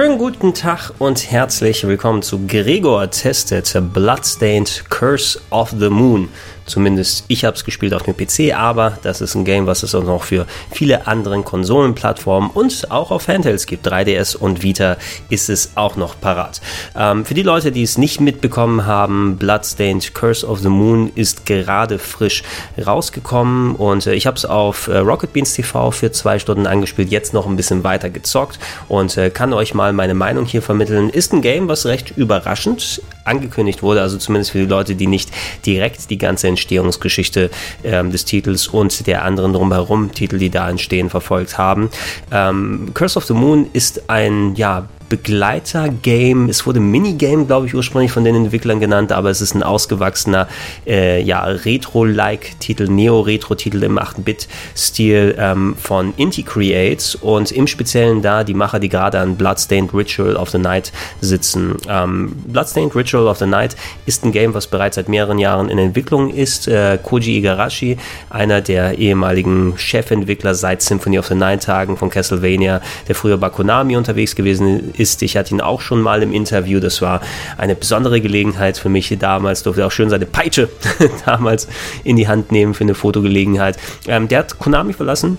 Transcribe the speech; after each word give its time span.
Schönen 0.00 0.16
guten 0.16 0.54
Tag 0.54 0.94
und 0.98 1.30
herzlich 1.30 1.86
willkommen 1.86 2.22
zu 2.22 2.46
Gregor 2.46 3.10
testet 3.10 3.78
Bloodstained 3.92 4.84
Curse 4.88 5.38
of 5.50 5.74
the 5.78 5.90
Moon. 5.90 6.30
Zumindest 6.66 7.24
ich 7.28 7.44
habe 7.44 7.56
es 7.56 7.64
gespielt 7.64 7.94
auf 7.94 8.02
dem 8.02 8.16
PC, 8.16 8.54
aber 8.56 8.98
das 9.02 9.20
ist 9.20 9.34
ein 9.34 9.44
Game, 9.44 9.66
was 9.66 9.82
es 9.82 9.94
auch 9.94 10.04
noch 10.04 10.24
für 10.24 10.46
viele 10.70 11.06
andere 11.06 11.40
Konsolenplattformen 11.42 12.50
und 12.50 12.90
auch 12.90 13.10
auf 13.10 13.28
Handhelds 13.28 13.66
gibt. 13.66 13.86
3DS 13.86 14.36
und 14.36 14.62
Vita 14.62 14.96
ist 15.28 15.48
es 15.48 15.72
auch 15.76 15.96
noch 15.96 16.20
parat. 16.20 16.60
Ähm, 16.96 17.24
für 17.24 17.34
die 17.34 17.42
Leute, 17.42 17.72
die 17.72 17.82
es 17.82 17.98
nicht 17.98 18.20
mitbekommen 18.20 18.86
haben, 18.86 19.36
Bloodstained 19.36 20.14
Curse 20.14 20.46
of 20.46 20.60
the 20.60 20.68
Moon 20.68 21.10
ist 21.14 21.46
gerade 21.46 21.98
frisch 21.98 22.42
rausgekommen 22.84 23.74
und 23.76 24.06
äh, 24.06 24.14
ich 24.14 24.26
habe 24.26 24.36
es 24.36 24.44
auf 24.44 24.88
äh, 24.88 24.98
Rocket 24.98 25.32
Beans 25.32 25.54
TV 25.54 25.90
für 25.90 26.12
zwei 26.12 26.38
Stunden 26.38 26.66
angespielt, 26.66 27.10
jetzt 27.10 27.34
noch 27.34 27.46
ein 27.46 27.56
bisschen 27.56 27.84
weiter 27.84 28.10
gezockt 28.10 28.58
und 28.88 29.16
äh, 29.16 29.30
kann 29.30 29.52
euch 29.52 29.74
mal 29.74 29.92
meine 29.92 30.14
Meinung 30.14 30.44
hier 30.44 30.62
vermitteln. 30.62 31.10
Ist 31.10 31.32
ein 31.32 31.42
Game, 31.42 31.68
was 31.68 31.86
recht 31.86 32.16
überraschend 32.16 33.02
angekündigt 33.24 33.82
wurde, 33.82 34.02
also 34.02 34.18
zumindest 34.18 34.52
für 34.52 34.58
die 34.58 34.66
Leute, 34.66 34.94
die 34.94 35.06
nicht 35.06 35.30
direkt 35.64 36.10
die 36.10 36.18
ganze 36.18 36.48
Entstehungsgeschichte 36.60 37.50
ähm, 37.84 38.12
des 38.12 38.24
Titels 38.24 38.68
und 38.68 39.06
der 39.06 39.24
anderen 39.24 39.52
drumherum 39.52 40.12
Titel, 40.12 40.38
die 40.38 40.50
da 40.50 40.68
entstehen, 40.68 41.08
verfolgt 41.08 41.56
haben. 41.56 41.90
Ähm, 42.30 42.90
Curse 42.92 43.18
of 43.18 43.24
the 43.24 43.34
Moon 43.34 43.66
ist 43.72 44.08
ein 44.10 44.54
ja 44.56 44.88
Begleiter-Game. 45.10 46.48
Es 46.48 46.66
wurde 46.66 46.80
Minigame, 46.80 47.44
glaube 47.44 47.66
ich, 47.66 47.74
ursprünglich 47.74 48.12
von 48.12 48.24
den 48.24 48.36
Entwicklern 48.36 48.80
genannt, 48.80 49.12
aber 49.12 49.28
es 49.28 49.42
ist 49.42 49.54
ein 49.54 49.62
ausgewachsener, 49.62 50.48
äh, 50.86 51.20
ja, 51.20 51.42
Retro-like-Titel, 51.44 52.88
Neo-Retro-Titel 52.88 53.82
im 53.82 53.98
8-Bit-Stil 53.98 55.34
ähm, 55.36 55.74
von 55.76 56.14
Inti 56.16 56.44
Creates 56.44 57.16
und 57.16 57.50
im 57.50 57.66
Speziellen 57.66 58.22
da 58.22 58.44
die 58.44 58.54
Macher, 58.54 58.78
die 58.78 58.88
gerade 58.88 59.18
an 59.18 59.36
Bloodstained 59.36 59.92
Ritual 59.92 60.36
of 60.36 60.50
the 60.50 60.58
Night 60.58 60.92
sitzen. 61.20 61.74
Ähm, 61.88 62.32
Bloodstained 62.46 62.94
Ritual 62.94 63.26
of 63.26 63.38
the 63.38 63.46
Night 63.46 63.76
ist 64.06 64.24
ein 64.24 64.30
Game, 64.30 64.54
was 64.54 64.68
bereits 64.68 64.94
seit 64.94 65.08
mehreren 65.08 65.38
Jahren 65.38 65.68
in 65.68 65.78
Entwicklung 65.78 66.30
ist. 66.30 66.68
Äh, 66.68 66.98
Koji 67.02 67.38
Igarashi, 67.38 67.96
einer 68.30 68.60
der 68.60 68.96
ehemaligen 68.96 69.74
Chefentwickler 69.76 70.54
seit 70.54 70.82
Symphony 70.82 71.18
of 71.18 71.26
the 71.26 71.34
Night 71.34 71.64
Tagen 71.64 71.96
von 71.96 72.10
Castlevania, 72.10 72.80
der 73.08 73.16
früher 73.16 73.36
bei 73.36 73.48
Konami 73.48 73.96
unterwegs 73.96 74.36
gewesen 74.36 74.92
ist. 74.94 74.99
Ich 75.00 75.36
hatte 75.36 75.54
ihn 75.54 75.60
auch 75.60 75.80
schon 75.80 76.02
mal 76.02 76.22
im 76.22 76.32
Interview. 76.32 76.78
Das 76.78 77.00
war 77.00 77.22
eine 77.56 77.74
besondere 77.74 78.20
Gelegenheit 78.20 78.76
für 78.76 78.90
mich 78.90 79.16
damals. 79.18 79.62
Durfte 79.62 79.86
auch 79.86 79.92
schön 79.92 80.10
seine 80.10 80.26
Peitsche 80.26 80.68
damals 81.24 81.68
in 82.04 82.16
die 82.16 82.28
Hand 82.28 82.52
nehmen 82.52 82.74
für 82.74 82.84
eine 82.84 82.94
Fotogelegenheit. 82.94 83.78
Ähm, 84.06 84.28
der 84.28 84.40
hat 84.40 84.58
Konami 84.58 84.92
verlassen 84.92 85.38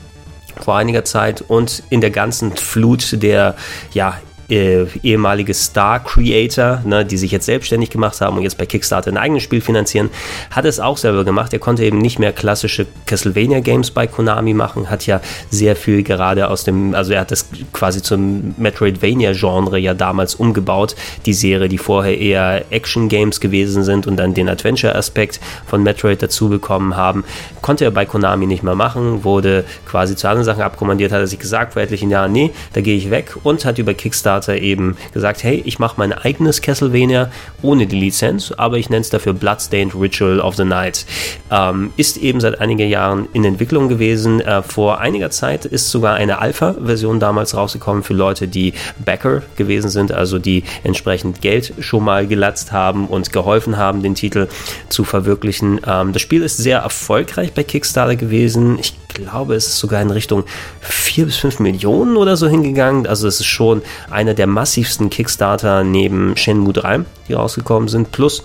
vor 0.59 0.77
einiger 0.77 1.05
Zeit 1.05 1.41
und 1.41 1.83
in 1.89 2.01
der 2.01 2.11
ganzen 2.11 2.55
Flut 2.55 3.21
der 3.21 3.55
ja 3.93 4.19
äh, 4.51 4.85
ehemalige 5.01 5.53
Star-Creator, 5.53 6.81
ne, 6.85 7.05
die 7.05 7.17
sich 7.17 7.31
jetzt 7.31 7.45
selbstständig 7.45 7.89
gemacht 7.89 8.19
haben 8.19 8.37
und 8.37 8.43
jetzt 8.43 8.57
bei 8.57 8.65
Kickstarter 8.65 9.09
ein 9.09 9.17
eigenes 9.17 9.43
Spiel 9.43 9.61
finanzieren, 9.61 10.09
hat 10.51 10.65
es 10.65 10.79
auch 10.79 10.97
selber 10.97 11.23
gemacht. 11.23 11.53
Er 11.53 11.59
konnte 11.59 11.85
eben 11.85 11.99
nicht 11.99 12.19
mehr 12.19 12.33
klassische 12.33 12.85
Castlevania-Games 13.05 13.91
bei 13.91 14.07
Konami 14.07 14.53
machen, 14.53 14.89
hat 14.89 15.05
ja 15.05 15.21
sehr 15.49 15.75
viel 15.75 16.03
gerade 16.03 16.49
aus 16.49 16.65
dem, 16.65 16.93
also 16.93 17.13
er 17.13 17.21
hat 17.21 17.31
das 17.31 17.47
quasi 17.71 18.01
zum 18.01 18.53
Metroidvania-Genre 18.57 19.79
ja 19.79 19.93
damals 19.93 20.35
umgebaut, 20.35 20.95
die 21.25 21.33
Serie, 21.33 21.69
die 21.69 21.77
vorher 21.77 22.19
eher 22.19 22.65
Action-Games 22.71 23.39
gewesen 23.39 23.83
sind 23.83 24.05
und 24.05 24.17
dann 24.17 24.33
den 24.33 24.49
Adventure-Aspekt 24.49 25.39
von 25.65 25.81
Metroid 25.81 26.21
dazu 26.21 26.49
bekommen 26.49 26.97
haben, 26.97 27.23
konnte 27.61 27.85
er 27.85 27.91
bei 27.91 28.05
Konami 28.05 28.47
nicht 28.47 28.63
mehr 28.63 28.75
machen, 28.75 29.23
wurde 29.23 29.63
quasi 29.87 30.17
zu 30.17 30.27
anderen 30.27 30.45
Sachen 30.45 30.61
abkommandiert, 30.61 31.13
hat 31.13 31.19
er 31.19 31.27
sich 31.27 31.39
gesagt 31.39 31.73
vor 31.73 31.81
etlichen 31.81 32.09
Jahren, 32.09 32.33
nee, 32.33 32.51
da 32.73 32.81
gehe 32.81 32.97
ich 32.97 33.09
weg 33.09 33.37
und 33.43 33.63
hat 33.63 33.77
über 33.77 33.93
Kickstarter 33.93 34.40
Kickstarter 34.41 34.61
eben 34.61 34.97
gesagt, 35.13 35.43
hey, 35.43 35.61
ich 35.65 35.79
mache 35.79 35.95
mein 35.97 36.13
eigenes 36.13 36.61
Castlevania 36.61 37.29
ohne 37.61 37.85
die 37.85 37.99
Lizenz, 37.99 38.51
aber 38.51 38.77
ich 38.77 38.89
nenne 38.89 39.01
es 39.01 39.09
dafür 39.09 39.33
Bloodstained 39.33 39.93
Ritual 39.95 40.39
of 40.39 40.55
the 40.55 40.63
Night. 40.63 41.05
Ähm, 41.51 41.91
ist 41.97 42.17
eben 42.17 42.39
seit 42.39 42.59
einigen 42.59 42.89
Jahren 42.89 43.27
in 43.33 43.45
Entwicklung 43.45 43.87
gewesen. 43.87 44.41
Äh, 44.41 44.63
vor 44.63 44.99
einiger 44.99 45.29
Zeit 45.29 45.65
ist 45.65 45.91
sogar 45.91 46.15
eine 46.15 46.39
Alpha-Version 46.39 47.19
damals 47.19 47.55
rausgekommen 47.55 48.03
für 48.03 48.13
Leute, 48.13 48.47
die 48.47 48.73
Backer 49.03 49.43
gewesen 49.55 49.89
sind, 49.89 50.11
also 50.11 50.39
die 50.39 50.63
entsprechend 50.83 51.41
Geld 51.41 51.73
schon 51.79 52.03
mal 52.03 52.27
gelatzt 52.27 52.71
haben 52.71 53.07
und 53.07 53.31
geholfen 53.31 53.77
haben, 53.77 54.01
den 54.01 54.15
Titel 54.15 54.47
zu 54.89 55.03
verwirklichen. 55.03 55.81
Ähm, 55.85 56.13
das 56.13 56.21
Spiel 56.21 56.41
ist 56.41 56.57
sehr 56.57 56.79
erfolgreich 56.79 57.53
bei 57.53 57.63
Kickstarter 57.63 58.15
gewesen. 58.15 58.79
Ich 58.79 58.93
glaube, 59.13 59.55
es 59.55 59.67
ist 59.67 59.77
sogar 59.79 60.01
in 60.01 60.11
Richtung 60.11 60.43
4 60.81 61.25
bis 61.25 61.37
5 61.37 61.59
Millionen 61.59 62.17
oder 62.17 62.37
so 62.37 62.47
hingegangen. 62.47 63.07
Also 63.07 63.27
es 63.27 63.39
ist 63.39 63.45
schon 63.47 63.81
einer 64.09 64.33
der 64.33 64.47
massivsten 64.47 65.09
Kickstarter 65.09 65.83
neben 65.83 66.35
Shenmue 66.37 66.73
3, 66.73 67.01
die 67.27 67.33
rausgekommen 67.33 67.89
sind. 67.89 68.11
Plus 68.11 68.43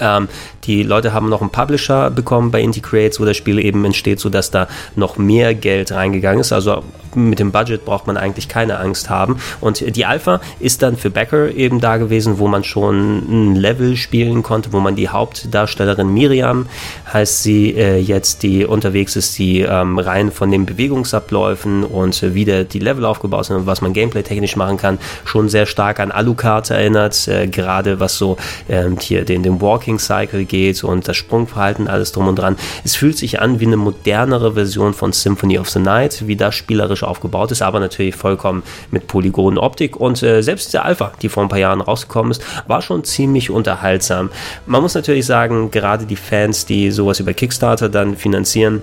ähm, 0.00 0.28
die 0.66 0.82
Leute 0.82 1.12
haben 1.12 1.28
noch 1.28 1.40
einen 1.40 1.50
Publisher 1.50 2.10
bekommen 2.10 2.50
bei 2.50 2.60
Indie 2.60 2.82
wo 2.84 3.24
das 3.24 3.36
Spiel 3.36 3.58
eben 3.58 3.84
entsteht, 3.84 4.20
sodass 4.20 4.50
da 4.50 4.68
noch 4.96 5.16
mehr 5.16 5.54
Geld 5.54 5.92
reingegangen 5.92 6.40
ist. 6.40 6.52
Also 6.52 6.82
mit 7.16 7.38
dem 7.38 7.52
Budget 7.52 7.84
braucht 7.84 8.06
man 8.06 8.16
eigentlich 8.16 8.48
keine 8.48 8.78
Angst 8.78 9.10
haben. 9.10 9.36
Und 9.60 9.96
die 9.96 10.04
Alpha 10.04 10.40
ist 10.60 10.82
dann 10.82 10.96
für 10.96 11.10
Becker 11.10 11.50
eben 11.50 11.80
da 11.80 11.96
gewesen, 11.96 12.38
wo 12.38 12.48
man 12.48 12.64
schon 12.64 13.52
ein 13.52 13.56
Level 13.56 13.96
spielen 13.96 14.42
konnte, 14.42 14.72
wo 14.72 14.80
man 14.80 14.96
die 14.96 15.08
Hauptdarstellerin 15.08 16.12
Miriam, 16.12 16.66
heißt 17.12 17.42
sie 17.42 17.70
äh, 17.70 17.98
jetzt, 17.98 18.42
die 18.42 18.64
unterwegs 18.64 19.16
ist, 19.16 19.38
die 19.38 19.60
ähm, 19.60 19.98
rein 19.98 20.30
von 20.30 20.50
den 20.50 20.66
Bewegungsabläufen 20.66 21.84
und 21.84 22.22
äh, 22.22 22.34
wie 22.34 22.44
der, 22.44 22.64
die 22.64 22.78
Level 22.78 23.04
aufgebaut 23.04 23.46
sind 23.46 23.56
und 23.56 23.66
was 23.66 23.80
man 23.80 23.92
gameplay-technisch 23.92 24.56
machen 24.56 24.76
kann, 24.76 24.98
schon 25.24 25.48
sehr 25.48 25.66
stark 25.66 26.00
an 26.00 26.10
Alucard 26.10 26.70
erinnert, 26.70 27.28
äh, 27.28 27.46
gerade 27.46 28.00
was 28.00 28.18
so 28.18 28.36
ähm, 28.68 28.98
hier 29.00 29.24
den, 29.24 29.42
den 29.42 29.60
Walking 29.60 29.98
Cycle 29.98 30.44
geht 30.54 30.84
und 30.84 31.08
das 31.08 31.16
Sprungverhalten, 31.16 31.88
alles 31.88 32.12
drum 32.12 32.28
und 32.28 32.36
dran. 32.36 32.56
Es 32.84 32.94
fühlt 32.94 33.18
sich 33.18 33.40
an 33.40 33.58
wie 33.58 33.66
eine 33.66 33.76
modernere 33.76 34.54
Version 34.54 34.94
von 34.94 35.12
Symphony 35.12 35.58
of 35.58 35.68
the 35.68 35.80
Night, 35.80 36.28
wie 36.28 36.36
das 36.36 36.54
spielerisch 36.54 37.02
aufgebaut 37.02 37.50
ist, 37.50 37.60
aber 37.60 37.80
natürlich 37.80 38.14
vollkommen 38.14 38.62
mit 38.92 39.08
Polygonenoptik. 39.08 39.96
Und 39.96 40.22
äh, 40.22 40.42
selbst 40.42 40.72
der 40.72 40.84
Alpha, 40.84 41.12
die 41.22 41.28
vor 41.28 41.42
ein 41.42 41.48
paar 41.48 41.58
Jahren 41.58 41.80
rausgekommen 41.80 42.30
ist, 42.30 42.42
war 42.68 42.82
schon 42.82 43.02
ziemlich 43.02 43.50
unterhaltsam. 43.50 44.30
Man 44.66 44.82
muss 44.82 44.94
natürlich 44.94 45.26
sagen, 45.26 45.72
gerade 45.72 46.06
die 46.06 46.16
Fans, 46.16 46.66
die 46.66 46.92
sowas 46.92 47.18
über 47.18 47.32
Kickstarter 47.32 47.88
dann 47.88 48.16
finanzieren, 48.16 48.82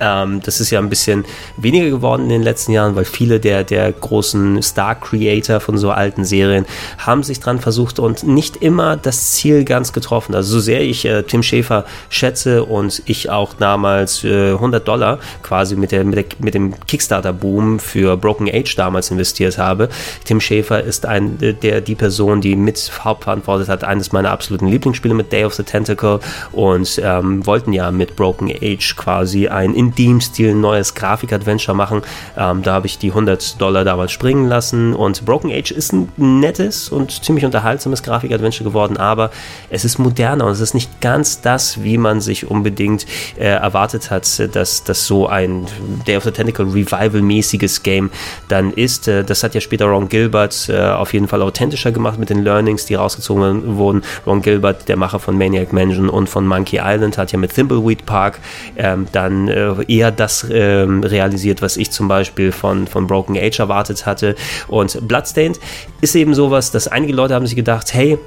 ähm, 0.00 0.40
das 0.44 0.60
ist 0.60 0.70
ja 0.70 0.78
ein 0.78 0.88
bisschen 0.88 1.24
weniger 1.56 1.90
geworden 1.90 2.24
in 2.24 2.28
den 2.28 2.42
letzten 2.42 2.72
Jahren, 2.72 2.96
weil 2.96 3.04
viele 3.04 3.40
der, 3.40 3.64
der 3.64 3.92
großen 3.92 4.62
Star-Creator 4.62 5.60
von 5.60 5.78
so 5.78 5.90
alten 5.90 6.24
Serien 6.24 6.66
haben 6.98 7.22
sich 7.22 7.40
dran 7.40 7.60
versucht 7.60 7.98
und 7.98 8.24
nicht 8.24 8.56
immer 8.56 8.96
das 8.96 9.32
Ziel 9.32 9.64
ganz 9.64 9.92
getroffen. 9.92 10.34
Also 10.34 10.54
so 10.54 10.60
sehr 10.60 10.82
ich 10.82 11.04
äh, 11.04 11.22
Tim 11.22 11.42
Schäfer 11.42 11.84
schätze 12.08 12.64
und 12.64 13.02
ich 13.06 13.30
auch 13.30 13.54
damals 13.54 14.24
äh, 14.24 14.52
100 14.52 14.86
Dollar 14.86 15.18
quasi 15.42 15.76
mit, 15.76 15.92
der, 15.92 16.04
mit, 16.04 16.16
der, 16.16 16.24
mit 16.38 16.54
dem 16.54 16.74
Kickstarter-Boom 16.86 17.78
für 17.78 18.16
Broken 18.16 18.48
Age 18.48 18.74
damals 18.76 19.10
investiert 19.10 19.58
habe. 19.58 19.88
Tim 20.24 20.40
Schäfer 20.40 20.82
ist 20.82 21.06
ein, 21.06 21.40
äh, 21.40 21.54
der, 21.54 21.80
die 21.80 21.94
Person, 21.94 22.40
die 22.40 22.56
mit 22.56 22.90
hauptverantwortet 23.02 23.68
hat, 23.68 23.84
eines 23.84 24.12
meiner 24.12 24.30
absoluten 24.30 24.66
Lieblingsspiele 24.66 25.14
mit 25.14 25.32
Day 25.32 25.44
of 25.44 25.54
the 25.54 25.62
Tentacle 25.62 26.20
und 26.52 27.00
ähm, 27.02 27.46
wollten 27.46 27.72
ja 27.72 27.90
mit 27.90 28.16
Broken 28.16 28.50
Age 28.50 28.96
quasi 28.96 29.48
ein 29.48 29.74
in 29.86 29.94
dem 29.94 30.20
Stil 30.20 30.50
ein 30.50 30.60
neues 30.60 30.94
Grafik-Adventure 30.94 31.76
machen. 31.76 32.02
Ähm, 32.36 32.62
da 32.62 32.74
habe 32.74 32.86
ich 32.86 32.98
die 32.98 33.10
100 33.10 33.60
Dollar 33.60 33.84
damals 33.84 34.12
springen 34.12 34.48
lassen 34.48 34.94
und 34.94 35.24
Broken 35.24 35.50
Age 35.50 35.70
ist 35.70 35.92
ein 35.92 36.12
nettes 36.16 36.88
und 36.88 37.24
ziemlich 37.24 37.44
unterhaltsames 37.44 38.02
Grafik-Adventure 38.02 38.68
geworden, 38.68 38.96
aber 38.96 39.30
es 39.70 39.84
ist 39.84 39.98
moderner 39.98 40.46
und 40.46 40.52
es 40.52 40.60
ist 40.60 40.74
nicht 40.74 41.00
ganz 41.00 41.40
das, 41.40 41.82
wie 41.82 41.98
man 41.98 42.20
sich 42.20 42.50
unbedingt 42.50 43.06
äh, 43.38 43.44
erwartet 43.44 44.10
hat, 44.10 44.26
dass 44.54 44.84
das 44.84 45.06
so 45.06 45.26
ein 45.26 45.66
Day 46.06 46.16
of 46.16 46.24
the 46.24 46.30
Tentacle 46.30 46.66
Revival-mäßiges 46.66 47.82
Game 47.82 48.10
dann 48.48 48.72
ist. 48.72 49.08
Äh, 49.08 49.24
das 49.24 49.42
hat 49.42 49.54
ja 49.54 49.60
später 49.60 49.86
Ron 49.86 50.08
Gilbert 50.08 50.68
äh, 50.68 50.80
auf 50.80 51.12
jeden 51.12 51.28
Fall 51.28 51.42
authentischer 51.42 51.92
gemacht 51.92 52.18
mit 52.18 52.30
den 52.30 52.42
Learnings, 52.42 52.86
die 52.86 52.94
rausgezogen 52.94 53.76
wurden. 53.76 54.02
Ron 54.26 54.42
Gilbert, 54.42 54.88
der 54.88 54.96
Macher 54.96 55.20
von 55.20 55.38
Maniac 55.38 55.72
Mansion 55.72 56.08
und 56.08 56.28
von 56.28 56.46
Monkey 56.46 56.80
Island, 56.82 57.18
hat 57.18 57.32
ja 57.32 57.38
mit 57.38 57.54
Thimbleweed 57.54 58.06
Park 58.06 58.38
ähm, 58.76 59.06
dann 59.12 59.48
äh, 59.48 59.66
eher 59.88 60.10
das 60.10 60.46
ähm, 60.50 61.02
realisiert, 61.02 61.62
was 61.62 61.76
ich 61.76 61.90
zum 61.90 62.08
Beispiel 62.08 62.52
von, 62.52 62.86
von 62.86 63.06
Broken 63.06 63.36
Age 63.36 63.58
erwartet 63.58 64.06
hatte. 64.06 64.34
Und 64.68 65.06
Bloodstained 65.06 65.58
ist 66.00 66.14
eben 66.14 66.34
sowas, 66.34 66.70
dass 66.70 66.88
einige 66.88 67.12
Leute 67.12 67.34
haben 67.34 67.46
sich 67.46 67.56
gedacht, 67.56 67.92
hey, 67.94 68.18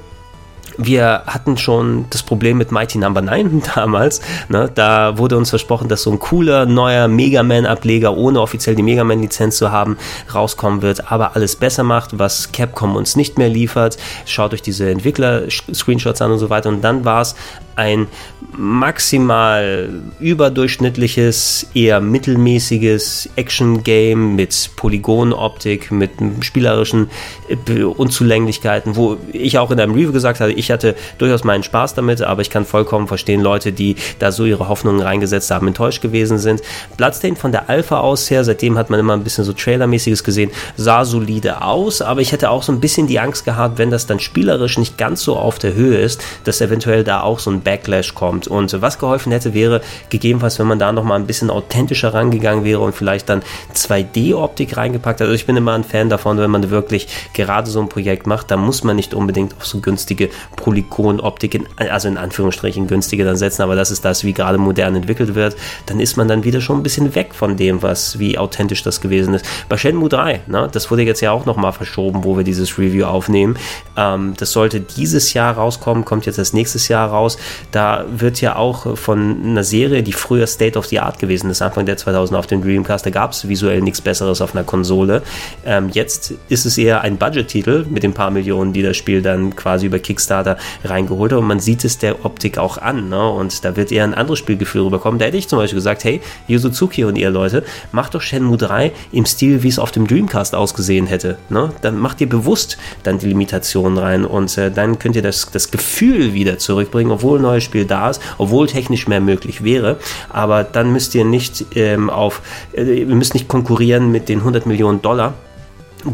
wir 0.78 1.22
hatten 1.26 1.56
schon 1.56 2.06
das 2.10 2.22
Problem 2.22 2.58
mit 2.58 2.70
Mighty 2.70 2.98
Number 2.98 3.22
no. 3.22 3.30
9 3.30 3.62
damals. 3.74 4.20
Ne? 4.48 4.70
Da 4.74 5.18
wurde 5.18 5.36
uns 5.36 5.50
versprochen, 5.50 5.88
dass 5.88 6.02
so 6.02 6.10
ein 6.10 6.18
cooler 6.18 6.66
neuer 6.66 7.08
Mega 7.08 7.42
Man-Ableger, 7.42 8.16
ohne 8.16 8.40
offiziell 8.40 8.74
die 8.74 8.82
Mega 8.82 9.04
Man-Lizenz 9.04 9.56
zu 9.56 9.70
haben, 9.70 9.96
rauskommen 10.34 10.82
wird, 10.82 11.10
aber 11.10 11.36
alles 11.36 11.56
besser 11.56 11.84
macht, 11.84 12.18
was 12.18 12.52
Capcom 12.52 12.96
uns 12.96 13.16
nicht 13.16 13.38
mehr 13.38 13.48
liefert. 13.48 13.96
Schaut 14.26 14.52
euch 14.52 14.62
diese 14.62 14.90
Entwickler-Screenshots 14.90 16.20
an 16.22 16.32
und 16.32 16.38
so 16.38 16.50
weiter. 16.50 16.68
Und 16.68 16.82
dann 16.82 17.04
war 17.04 17.22
es 17.22 17.34
ein 17.76 18.08
maximal 18.56 19.88
überdurchschnittliches, 20.18 21.68
eher 21.72 22.00
mittelmäßiges 22.00 23.30
Action-Game 23.36 24.36
mit 24.36 24.70
Polygonoptik, 24.76 25.90
mit 25.90 26.10
spielerischen 26.40 27.08
äh, 27.48 27.82
Unzulänglichkeiten, 27.82 28.96
wo 28.96 29.16
ich 29.32 29.58
auch 29.58 29.70
in 29.70 29.80
einem 29.80 29.94
Review 29.94 30.12
gesagt 30.12 30.40
habe, 30.40 30.52
ich 30.60 30.70
hatte 30.70 30.94
durchaus 31.18 31.44
meinen 31.44 31.62
Spaß 31.62 31.94
damit, 31.94 32.22
aber 32.22 32.42
ich 32.42 32.50
kann 32.50 32.64
vollkommen 32.64 33.08
verstehen, 33.08 33.40
Leute, 33.40 33.72
die 33.72 33.96
da 34.18 34.30
so 34.30 34.44
ihre 34.44 34.68
Hoffnungen 34.68 35.00
reingesetzt 35.00 35.50
haben, 35.50 35.66
enttäuscht 35.66 36.02
gewesen 36.02 36.38
sind. 36.38 36.62
Bloodstained 36.96 37.38
von 37.38 37.52
der 37.52 37.68
Alpha 37.68 37.98
aus 37.98 38.30
her, 38.30 38.44
seitdem 38.44 38.78
hat 38.78 38.90
man 38.90 39.00
immer 39.00 39.14
ein 39.14 39.24
bisschen 39.24 39.44
so 39.44 39.52
Trailermäßiges 39.52 40.22
gesehen, 40.22 40.50
sah 40.76 41.04
solide 41.04 41.62
aus, 41.62 42.02
aber 42.02 42.20
ich 42.20 42.32
hätte 42.32 42.50
auch 42.50 42.62
so 42.62 42.72
ein 42.72 42.80
bisschen 42.80 43.06
die 43.06 43.18
Angst 43.18 43.44
gehabt, 43.44 43.78
wenn 43.78 43.90
das 43.90 44.06
dann 44.06 44.20
spielerisch 44.20 44.78
nicht 44.78 44.98
ganz 44.98 45.22
so 45.22 45.36
auf 45.36 45.58
der 45.58 45.74
Höhe 45.74 45.98
ist, 45.98 46.22
dass 46.44 46.60
eventuell 46.60 47.04
da 47.04 47.22
auch 47.22 47.38
so 47.38 47.50
ein 47.50 47.62
Backlash 47.62 48.14
kommt. 48.14 48.46
Und 48.46 48.80
was 48.80 48.98
geholfen 48.98 49.32
hätte, 49.32 49.54
wäre 49.54 49.80
gegebenenfalls, 50.10 50.58
wenn 50.58 50.66
man 50.66 50.78
da 50.78 50.92
noch 50.92 51.04
mal 51.04 51.16
ein 51.16 51.26
bisschen 51.26 51.50
authentischer 51.50 52.14
rangegangen 52.14 52.64
wäre 52.64 52.80
und 52.80 52.94
vielleicht 52.94 53.28
dann 53.28 53.42
2D-Optik 53.74 54.76
reingepackt 54.76 55.20
hat. 55.20 55.26
Also 55.26 55.34
ich 55.34 55.46
bin 55.46 55.56
immer 55.56 55.72
ein 55.72 55.84
Fan 55.84 56.08
davon, 56.08 56.38
wenn 56.38 56.50
man 56.50 56.70
wirklich 56.70 57.08
gerade 57.32 57.70
so 57.70 57.80
ein 57.80 57.88
Projekt 57.88 58.26
macht, 58.26 58.50
dann 58.50 58.60
muss 58.60 58.84
man 58.84 58.96
nicht 58.96 59.14
unbedingt 59.14 59.56
auf 59.56 59.66
so 59.66 59.80
günstige 59.80 60.30
Polygon-Optik, 60.56 61.66
also 61.76 62.08
in 62.08 62.16
Anführungsstrichen 62.16 62.86
günstige 62.86 63.24
dann 63.24 63.36
setzen, 63.36 63.62
aber 63.62 63.76
das 63.76 63.90
ist 63.90 64.04
das, 64.04 64.24
wie 64.24 64.32
gerade 64.32 64.58
modern 64.58 64.96
entwickelt 64.96 65.34
wird, 65.34 65.56
dann 65.86 66.00
ist 66.00 66.16
man 66.16 66.28
dann 66.28 66.44
wieder 66.44 66.60
schon 66.60 66.78
ein 66.78 66.82
bisschen 66.82 67.14
weg 67.14 67.34
von 67.34 67.56
dem, 67.56 67.82
was, 67.82 68.18
wie 68.18 68.38
authentisch 68.38 68.82
das 68.82 69.00
gewesen 69.00 69.34
ist. 69.34 69.44
Bei 69.68 69.76
Shenmue 69.76 70.08
3, 70.08 70.42
ne, 70.46 70.68
das 70.70 70.90
wurde 70.90 71.02
jetzt 71.02 71.20
ja 71.20 71.32
auch 71.32 71.46
noch 71.46 71.56
mal 71.56 71.72
verschoben, 71.72 72.24
wo 72.24 72.36
wir 72.36 72.44
dieses 72.44 72.78
Review 72.78 73.06
aufnehmen. 73.06 73.56
Ähm, 73.96 74.34
das 74.36 74.52
sollte 74.52 74.80
dieses 74.80 75.32
Jahr 75.32 75.54
rauskommen, 75.54 76.04
kommt 76.04 76.26
jetzt 76.26 76.38
das 76.38 76.52
nächstes 76.52 76.88
Jahr 76.88 77.08
raus. 77.08 77.38
Da 77.70 78.04
wird 78.10 78.40
ja 78.40 78.56
auch 78.56 78.96
von 78.98 79.42
einer 79.44 79.64
Serie, 79.64 80.02
die 80.02 80.12
früher 80.12 80.46
State 80.46 80.78
of 80.78 80.86
the 80.86 81.00
Art 81.00 81.18
gewesen 81.18 81.50
ist, 81.50 81.62
Anfang 81.62 81.86
der 81.86 81.96
2000 81.96 82.38
auf 82.38 82.46
dem 82.46 82.62
Dreamcast, 82.62 83.06
da 83.06 83.10
gab 83.10 83.32
es 83.32 83.48
visuell 83.48 83.80
nichts 83.80 84.00
Besseres 84.00 84.40
auf 84.40 84.54
einer 84.54 84.64
Konsole. 84.64 85.22
Ähm, 85.64 85.88
jetzt 85.92 86.34
ist 86.48 86.66
es 86.66 86.76
eher 86.76 87.00
ein 87.00 87.16
Budget-Titel 87.16 87.86
mit 87.88 88.02
den 88.02 88.12
paar 88.12 88.30
Millionen, 88.30 88.72
die 88.72 88.82
das 88.82 88.96
Spiel 88.96 89.22
dann 89.22 89.56
quasi 89.56 89.86
über 89.86 89.98
Kickstarter 89.98 90.39
reingeholt 90.84 91.32
hat 91.32 91.38
und 91.38 91.46
man 91.46 91.60
sieht 91.60 91.84
es 91.84 91.98
der 91.98 92.24
Optik 92.24 92.58
auch 92.58 92.78
an. 92.78 93.08
Ne? 93.08 93.28
Und 93.30 93.64
da 93.64 93.76
wird 93.76 93.92
eher 93.92 94.04
ein 94.04 94.14
anderes 94.14 94.38
Spielgefühl 94.38 94.82
rüberkommen. 94.82 95.18
Da 95.18 95.26
hätte 95.26 95.36
ich 95.36 95.48
zum 95.48 95.58
Beispiel 95.58 95.78
gesagt, 95.78 96.04
hey, 96.04 96.20
Yuzuzuki 96.48 97.04
und 97.04 97.16
ihr 97.16 97.30
Leute, 97.30 97.64
macht 97.92 98.14
doch 98.14 98.20
Shenmue 98.20 98.56
3 98.56 98.92
im 99.12 99.26
Stil, 99.26 99.62
wie 99.62 99.68
es 99.68 99.78
auf 99.78 99.90
dem 99.90 100.06
Dreamcast 100.06 100.54
ausgesehen 100.54 101.06
hätte. 101.06 101.38
Ne? 101.48 101.70
Dann 101.82 101.98
macht 101.98 102.20
ihr 102.20 102.28
bewusst 102.28 102.78
dann 103.02 103.18
die 103.18 103.26
Limitationen 103.26 103.98
rein 103.98 104.24
und 104.24 104.56
äh, 104.58 104.70
dann 104.70 104.98
könnt 104.98 105.16
ihr 105.16 105.22
das, 105.22 105.50
das 105.50 105.70
Gefühl 105.70 106.34
wieder 106.34 106.58
zurückbringen, 106.58 107.12
obwohl 107.12 107.38
ein 107.38 107.42
neues 107.42 107.64
Spiel 107.64 107.84
da 107.84 108.10
ist, 108.10 108.20
obwohl 108.38 108.66
technisch 108.66 109.06
mehr 109.08 109.20
möglich 109.20 109.64
wäre. 109.64 109.98
Aber 110.28 110.64
dann 110.64 110.92
müsst 110.92 111.14
ihr 111.14 111.24
nicht 111.24 111.66
ähm, 111.74 112.10
auf, 112.10 112.42
äh, 112.72 113.00
ihr 113.00 113.06
müsst 113.06 113.34
nicht 113.34 113.48
konkurrieren 113.48 114.10
mit 114.10 114.28
den 114.28 114.40
100 114.40 114.66
Millionen 114.66 115.02
Dollar 115.02 115.34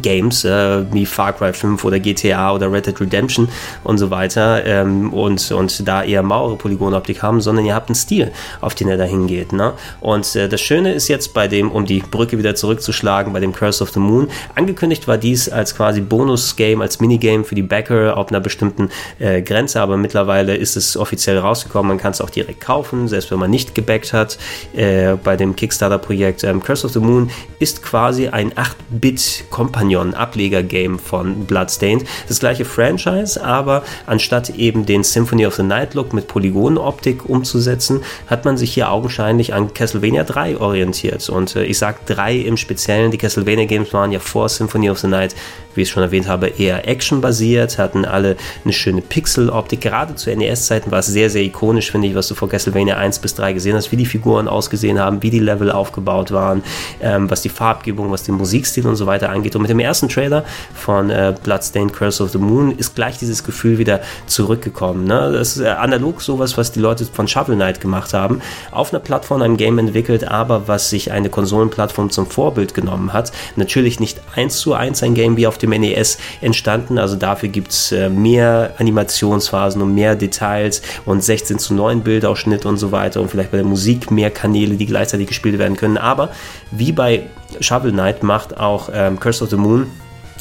Games 0.03 0.45
äh, 0.45 0.85
wie 0.93 1.07
Far 1.07 1.33
Cry 1.33 1.53
5 1.53 1.85
oder 1.85 1.99
GTA 1.99 2.53
oder 2.53 2.71
Red 2.71 2.87
Dead 2.87 3.01
Redemption 3.01 3.49
und 3.85 3.99
so 3.99 4.11
weiter 4.11 4.65
ähm, 4.65 5.13
und, 5.13 5.51
und 5.53 5.87
da 5.87 6.03
eher 6.03 6.23
mauere 6.23 6.57
Polygonoptik 6.57 7.23
haben, 7.23 7.41
sondern 7.41 7.65
ihr 7.65 7.75
habt 7.75 7.89
einen 7.89 7.95
Stil, 7.95 8.33
auf 8.61 8.75
den 8.75 8.89
er 8.89 8.97
da 8.97 9.05
hingeht. 9.05 9.53
Ne? 9.53 9.73
Und 10.01 10.35
äh, 10.35 10.49
das 10.49 10.61
Schöne 10.61 10.93
ist 10.93 11.09
jetzt 11.09 11.35
bei 11.35 11.49
dem, 11.49 11.71
um 11.71 11.87
die 11.87 12.01
Brücke 12.01 12.39
wieder 12.39 12.55
zurückzuschlagen, 12.55 13.33
bei 13.33 13.41
dem 13.41 13.53
Curse 13.53 13.83
of 13.83 13.91
the 13.91 14.01
Moon, 14.01 14.29
angekündigt 14.55 15.07
war 15.09 15.19
dies 15.19 15.49
als 15.49 15.75
quasi 15.77 16.01
Bonus-Game, 16.01 16.81
als 16.81 17.01
Minigame 17.01 17.45
für 17.45 17.55
die 17.55 17.63
Backer 17.63 18.17
auf 18.17 18.29
einer 18.29 18.41
bestimmten 18.41 18.91
äh, 19.19 19.43
Grenze, 19.43 19.81
aber 19.81 19.97
mittlerweile 19.97 20.57
ist 20.57 20.77
es 20.77 20.97
offiziell 20.97 21.39
rausgekommen, 21.39 21.89
man 21.89 21.99
kann 21.99 22.13
es 22.13 22.21
auch 22.21 22.31
direkt 22.31 22.61
kaufen, 22.61 23.09
selbst 23.09 23.31
wenn 23.31 23.39
man 23.39 23.51
nicht 23.51 23.75
gebackt 23.75 24.13
hat 24.13 24.39
äh, 24.75 25.15
bei 25.23 25.37
dem 25.37 25.55
Kickstarter-Projekt. 25.55 26.45
Ähm, 26.45 26.63
Curse 26.63 26.87
of 26.87 26.93
the 26.93 27.01
Moon 27.01 27.31
ist 27.59 27.83
quasi 27.83 28.29
ein 28.29 28.53
8-Bit-Kompatible 28.53 29.76
Companion, 29.77 30.15
Ableger-Game 30.15 30.99
von 30.99 31.45
Bloodstained. 31.45 32.07
Das 32.29 32.41
gleiche 32.41 32.65
Franchise, 32.65 33.45
aber 33.45 33.83
anstatt 34.07 34.49
eben 34.49 34.87
den 34.87 35.05
Symphony 35.05 35.45
of 35.45 35.55
the 35.55 35.63
Night 35.63 35.93
Look 35.93 36.15
mit 36.15 36.29
Polygonoptik 36.29 37.29
umzusetzen, 37.29 38.01
hat 38.27 38.47
man 38.47 38.57
sich 38.57 38.73
hier 38.73 38.91
augenscheinlich 38.91 39.53
an 39.53 39.75
Castlevania 39.75 40.25
3 40.25 40.57
orientiert. 40.57 41.29
Und 41.29 41.57
äh, 41.57 41.65
ich 41.65 41.77
sage 41.77 41.99
3 42.07 42.37
im 42.37 42.57
Speziellen, 42.57 43.11
die 43.11 43.19
Castlevania 43.19 43.67
Games 43.67 43.93
waren 43.93 44.13
ja 44.13 44.19
vor 44.19 44.49
Symphony 44.49 44.89
of 44.89 44.99
the 44.99 45.09
Night 45.09 45.35
wie 45.77 45.83
ich 45.83 45.91
schon 45.91 46.03
erwähnt 46.03 46.29
habe, 46.29 46.49
eher 46.49 46.89
actionbasiert, 46.89 47.79
hatten 47.79 48.05
alle 48.05 48.37
eine 48.65 48.73
schöne 48.73 49.03
Pixel-Optik. 49.03 49.81
Gerade 49.81 50.15
zu 50.15 50.35
NES-Zeiten 50.35 50.91
war 50.91 51.01
es 51.01 51.07
sehr, 51.07 51.31
sehr 51.31 51.43
ikonisch, 51.43 51.91
finde 51.91 52.09
ich, 52.09 52.15
was 52.15 52.29
du 52.29 52.35
vor 52.35 52.49
Castlevania 52.49 52.97
1 52.97 53.19
bis 53.21 53.35
3 53.35 53.53
gesehen 53.53 53.77
hast, 53.77 53.93
wie 53.93 53.97
die 53.97 54.07
Figuren 54.07 54.49
ausgesehen 54.49 54.99
haben, 54.99 55.23
wie 55.23 55.31
die 55.31 55.39
Level 55.39 55.71
aufgebaut 55.71 56.33
waren, 56.33 56.63
ähm, 57.01 57.31
was 57.31 57.43
die 57.43 57.49
Farbgebung, 57.49 58.11
was 58.11 58.23
den 58.23 58.37
Musikstil 58.37 58.87
und 58.87 58.97
so 58.97 59.07
weiter 59.07 59.31
angeht. 59.31 59.57
Und 59.57 59.66
mit 59.67 59.71
dem 59.71 59.81
ersten 59.81 60.09
Trailer 60.09 60.45
von 60.75 61.11
äh, 61.11 61.35
Bloodstained 61.43 61.93
Curse 61.93 62.23
of 62.23 62.31
the 62.31 62.39
Moon 62.39 62.71
ist 62.79 62.95
gleich 62.95 63.19
dieses 63.19 63.43
Gefühl 63.43 63.79
wieder 63.79 64.01
zurückgekommen. 64.27 65.05
Ne? 65.05 65.33
Das 65.33 65.57
ist 65.57 65.63
äh, 65.63 65.69
analog 65.69 66.23
sowas, 66.23 66.57
was 66.57 66.71
die 66.71 66.79
Leute 66.79 67.05
von 67.05 67.27
Shovel 67.27 67.57
Knight 67.57 67.81
gemacht 67.81 68.15
haben. 68.15 68.41
Auf 68.71 68.93
einer 68.93 69.01
Plattform 69.01 69.43
ein 69.43 69.57
Game 69.57 69.79
entwickelt, 69.79 70.29
aber 70.29 70.69
was 70.69 70.89
sich 70.91 71.11
eine 71.11 71.31
Konsolenplattform 71.31 72.11
zum 72.11 72.27
Vorbild 72.27 72.75
genommen 72.75 73.13
hat. 73.13 73.33
Natürlich 73.57 73.99
nicht 73.99 74.21
eins 74.37 74.59
zu 74.59 74.73
eins 74.73 75.03
ein 75.03 75.15
Game 75.15 75.37
wie 75.37 75.49
auf 75.49 75.59
dem 75.59 75.71
NES 75.71 76.19
entstanden. 76.41 76.99
Also 76.99 77.17
dafür 77.17 77.49
gibt 77.49 77.73
es 77.73 77.91
äh, 77.91 78.09
mehr 78.09 78.75
Animationsphasen 78.79 79.83
und 79.83 79.97
mehr 79.97 80.15
Details 80.15 80.81
und 81.05 81.25
16 81.25 81.59
zu 81.59 81.75
9 81.75 82.03
Bildausschnitt 82.03 82.67
und 82.67 82.77
so 82.77 82.93
weiter 82.93 83.21
und 83.21 83.33
vielleicht 83.33 83.51
bei 83.51 83.57
der 83.57 83.67
Musik 83.67 84.13
mehr 84.13 84.31
Kanäle, 84.31 84.77
die 84.77 84.87
gleichzeitig 84.87 85.27
gespielt 85.27 85.59
werden 85.59 85.77
können. 85.77 85.99
Aber 85.99 86.31
wie 86.71 86.93
bei 86.93 87.25
Shovel 87.61 87.93
Knight 87.93 88.23
macht 88.23 88.57
auch 88.57 88.89
ähm, 88.93 89.19
Curse 89.21 89.45
of 89.45 89.51
the 89.51 89.57
Moon 89.57 89.91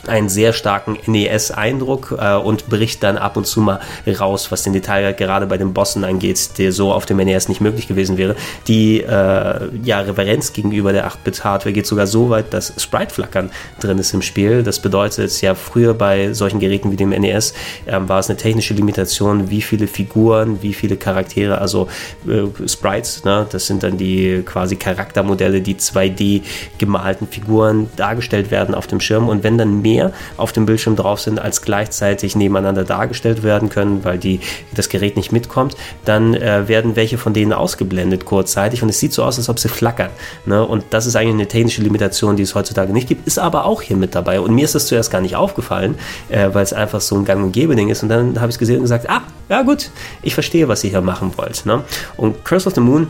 einen 0.10 0.30
sehr 0.30 0.54
starken 0.54 0.98
NES-Eindruck 1.06 2.16
äh, 2.20 2.36
und 2.36 2.70
bricht 2.70 3.04
dann 3.04 3.18
ab 3.18 3.38
und 3.38 3.46
zu 3.46 3.62
mal 3.62 3.80
raus, 4.20 4.52
was 4.52 4.64
den 4.64 4.74
Detail 4.74 5.14
gerade 5.14 5.48
bei 5.48 5.58
den 5.58 5.74
Bossen 5.74 6.04
angeht, 6.04 6.58
der 6.58 6.72
so 6.72 6.92
auf 6.92 7.06
dem 7.06 7.18
NES 7.18 7.50
nicht 7.50 7.62
möglich 7.62 7.88
gewesen 7.88 8.18
wäre. 8.18 8.36
Die 8.68 9.02
äh, 9.02 9.70
ja, 9.84 10.00
Reverenz 10.02 10.54
gegenüber 10.54 10.94
der 10.94 11.08
8-Bit-Hardware 11.08 11.74
geht 11.74 11.88
sogar 11.88 12.08
so 12.08 12.30
weit, 12.30 12.54
dass 12.54 12.74
Sprite-Flackern 12.78 13.52
drin 13.80 13.98
ist 13.98 14.14
im 14.14 14.22
Spiel. 14.22 14.64
Das 14.64 14.80
bedeutet, 14.80 15.42
ja, 15.42 15.56
früher 15.56 15.94
bei 15.94 16.34
solchen 16.34 16.60
Geräten 16.60 16.92
wie 16.92 16.96
dem 16.96 17.10
NES 17.10 17.54
äh, 17.86 18.00
war 18.00 18.20
es 18.20 18.30
eine 18.30 18.38
technische 18.38 18.74
Limitation, 18.74 19.50
wie 19.50 19.62
viele 19.62 19.88
Figuren, 19.88 20.62
wie 20.62 20.74
viele 20.74 20.98
Charaktere, 20.98 21.60
also 21.60 21.88
äh, 22.28 22.68
Sprites, 22.68 23.24
ne, 23.24 23.48
das 23.50 23.68
sind 23.68 23.84
dann 23.84 23.98
die 23.98 24.44
quasi 24.46 24.76
Charaktermodelle, 24.76 25.62
die 25.62 25.76
2D 25.76 26.42
gemalten 26.78 27.28
Figuren 27.28 27.90
dargestellt 27.96 28.52
werden 28.52 28.76
auf 28.76 28.88
dem 28.88 29.00
Schirm 29.00 29.30
und 29.30 29.44
wenn 29.44 29.58
dann 29.58 29.82
mehr 29.82 29.95
mehr 29.96 30.12
auf 30.38 30.52
dem 30.52 30.66
Bildschirm 30.66 30.96
drauf 30.96 31.22
sind, 31.22 31.40
als 31.40 31.62
gleichzeitig 31.62 32.36
nebeneinander 32.36 32.84
dargestellt 32.84 33.44
werden 33.44 33.70
können, 33.70 34.04
weil 34.04 34.18
die, 34.18 34.40
das 34.74 34.90
Gerät 34.90 35.16
nicht 35.16 35.32
mitkommt, 35.32 35.76
dann 36.04 36.34
äh, 36.34 36.68
werden 36.68 36.96
welche 36.96 37.18
von 37.18 37.34
denen 37.34 37.54
ausgeblendet 37.54 38.26
kurzzeitig 38.26 38.84
und 38.84 38.90
es 38.90 39.00
sieht 39.00 39.14
so 39.14 39.24
aus, 39.24 39.38
als 39.38 39.50
ob 39.50 39.60
sie 39.60 39.70
flackern. 39.70 40.10
Ne? 40.46 40.66
Und 40.66 40.86
das 40.90 41.06
ist 41.06 41.16
eigentlich 41.16 41.34
eine 41.34 41.48
technische 41.48 41.82
Limitation, 41.82 42.36
die 42.36 42.44
es 42.44 42.56
heutzutage 42.56 42.92
nicht 42.92 43.08
gibt, 43.08 43.26
ist 43.28 43.40
aber 43.40 43.66
auch 43.66 43.82
hier 43.82 43.98
mit 43.98 44.16
dabei. 44.16 44.40
Und 44.40 44.54
mir 44.54 44.66
ist 44.66 44.76
das 44.76 44.88
zuerst 44.88 45.12
gar 45.12 45.22
nicht 45.22 45.36
aufgefallen, 45.36 45.96
äh, 46.30 46.50
weil 46.54 46.64
es 46.64 46.74
einfach 46.74 47.02
so 47.02 47.16
ein 47.16 47.26
Gang- 47.26 47.44
und 47.44 47.52
Gebe-Ding 47.52 47.90
ist. 47.90 48.04
Und 48.04 48.10
dann 48.10 48.40
habe 48.40 48.50
ich 48.50 48.56
es 48.56 48.60
gesehen 48.60 48.78
und 48.78 48.84
gesagt, 48.84 49.10
ah, 49.10 49.22
ja 49.50 49.62
gut, 49.62 49.90
ich 50.22 50.34
verstehe, 50.34 50.68
was 50.68 50.84
ihr 50.84 50.90
hier 50.90 51.02
machen 51.02 51.32
wollt. 51.38 51.66
Ne? 51.66 51.84
Und 52.18 52.44
Curse 52.44 52.68
of 52.68 52.76
the 52.76 52.82
Moon 52.82 53.08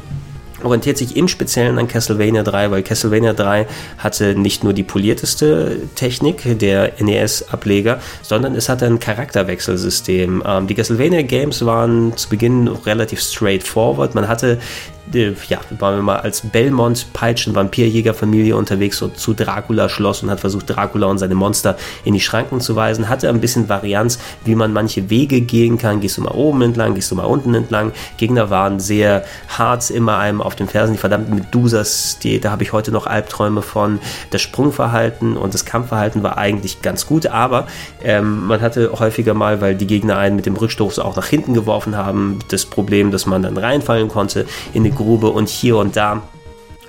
orientiert 0.65 0.97
sich 0.97 1.15
im 1.15 1.27
Speziellen 1.27 1.77
an 1.79 1.87
Castlevania 1.87 2.43
3, 2.43 2.71
weil 2.71 2.83
Castlevania 2.83 3.33
3 3.33 3.67
hatte 3.97 4.35
nicht 4.35 4.63
nur 4.63 4.73
die 4.73 4.83
polierteste 4.83 5.77
Technik 5.95 6.59
der 6.59 6.93
NES-Ableger, 6.99 7.99
sondern 8.21 8.55
es 8.55 8.69
hatte 8.69 8.85
ein 8.85 8.99
Charakterwechselsystem. 8.99 10.43
Ähm, 10.45 10.67
die 10.67 10.75
Castlevania 10.75 11.21
Games 11.21 11.65
waren 11.65 12.15
zu 12.17 12.29
Beginn 12.29 12.67
relativ 12.67 13.21
straightforward. 13.21 14.15
Man 14.15 14.27
hatte 14.27 14.59
ja, 15.13 15.59
waren 15.79 15.97
wir 15.97 16.03
mal 16.03 16.17
als 16.17 16.41
Belmont-Peitschen-Vampirjägerfamilie 16.41 18.55
unterwegs 18.55 18.97
so 18.97 19.09
zu 19.09 19.33
Dracula-Schloss 19.33 20.23
und 20.23 20.31
hat 20.31 20.39
versucht, 20.39 20.69
Dracula 20.69 21.07
und 21.07 21.19
seine 21.19 21.35
Monster 21.35 21.77
in 22.03 22.13
die 22.13 22.19
Schranken 22.19 22.59
zu 22.59 22.75
weisen. 22.75 23.07
Hatte 23.07 23.29
ein 23.29 23.39
bisschen 23.39 23.69
Varianz, 23.69 24.19
wie 24.43 24.55
man 24.55 24.73
manche 24.73 25.09
Wege 25.09 25.41
gehen 25.41 25.77
kann. 25.77 26.01
Gehst 26.01 26.17
du 26.17 26.21
mal 26.21 26.31
oben 26.31 26.61
entlang, 26.63 26.95
gehst 26.95 27.11
du 27.11 27.15
mal 27.15 27.25
unten 27.25 27.53
entlang. 27.53 27.91
Gegner 28.17 28.49
waren 28.49 28.79
sehr 28.79 29.23
hart, 29.47 29.89
immer 29.91 30.17
einem 30.17 30.41
auf 30.41 30.55
den 30.55 30.67
Fersen. 30.67 30.93
Die 30.93 30.99
verdammten 30.99 31.35
Medusas, 31.35 32.17
die, 32.21 32.39
da 32.39 32.51
habe 32.51 32.63
ich 32.63 32.73
heute 32.73 32.91
noch 32.91 33.07
Albträume 33.07 33.61
von. 33.61 33.99
Das 34.31 34.41
Sprungverhalten 34.41 35.37
und 35.37 35.53
das 35.53 35.65
Kampfverhalten 35.65 36.23
war 36.23 36.37
eigentlich 36.37 36.81
ganz 36.81 37.05
gut, 37.05 37.27
aber 37.27 37.67
ähm, 38.03 38.47
man 38.47 38.61
hatte 38.61 38.91
häufiger 38.99 39.33
mal, 39.33 39.61
weil 39.61 39.75
die 39.75 39.87
Gegner 39.87 40.17
einen 40.17 40.35
mit 40.35 40.45
dem 40.45 40.55
Rückstoß 40.55 40.99
auch 40.99 41.15
nach 41.15 41.27
hinten 41.27 41.53
geworfen 41.53 41.95
haben, 41.95 42.39
das 42.49 42.65
Problem, 42.65 43.11
dass 43.11 43.25
man 43.25 43.43
dann 43.43 43.57
reinfallen 43.57 44.07
konnte 44.07 44.45
in 44.73 44.83
die 44.83 44.94
Grube 44.95 45.29
und 45.29 45.49
hier 45.49 45.77
und 45.77 45.95
da 45.95 46.23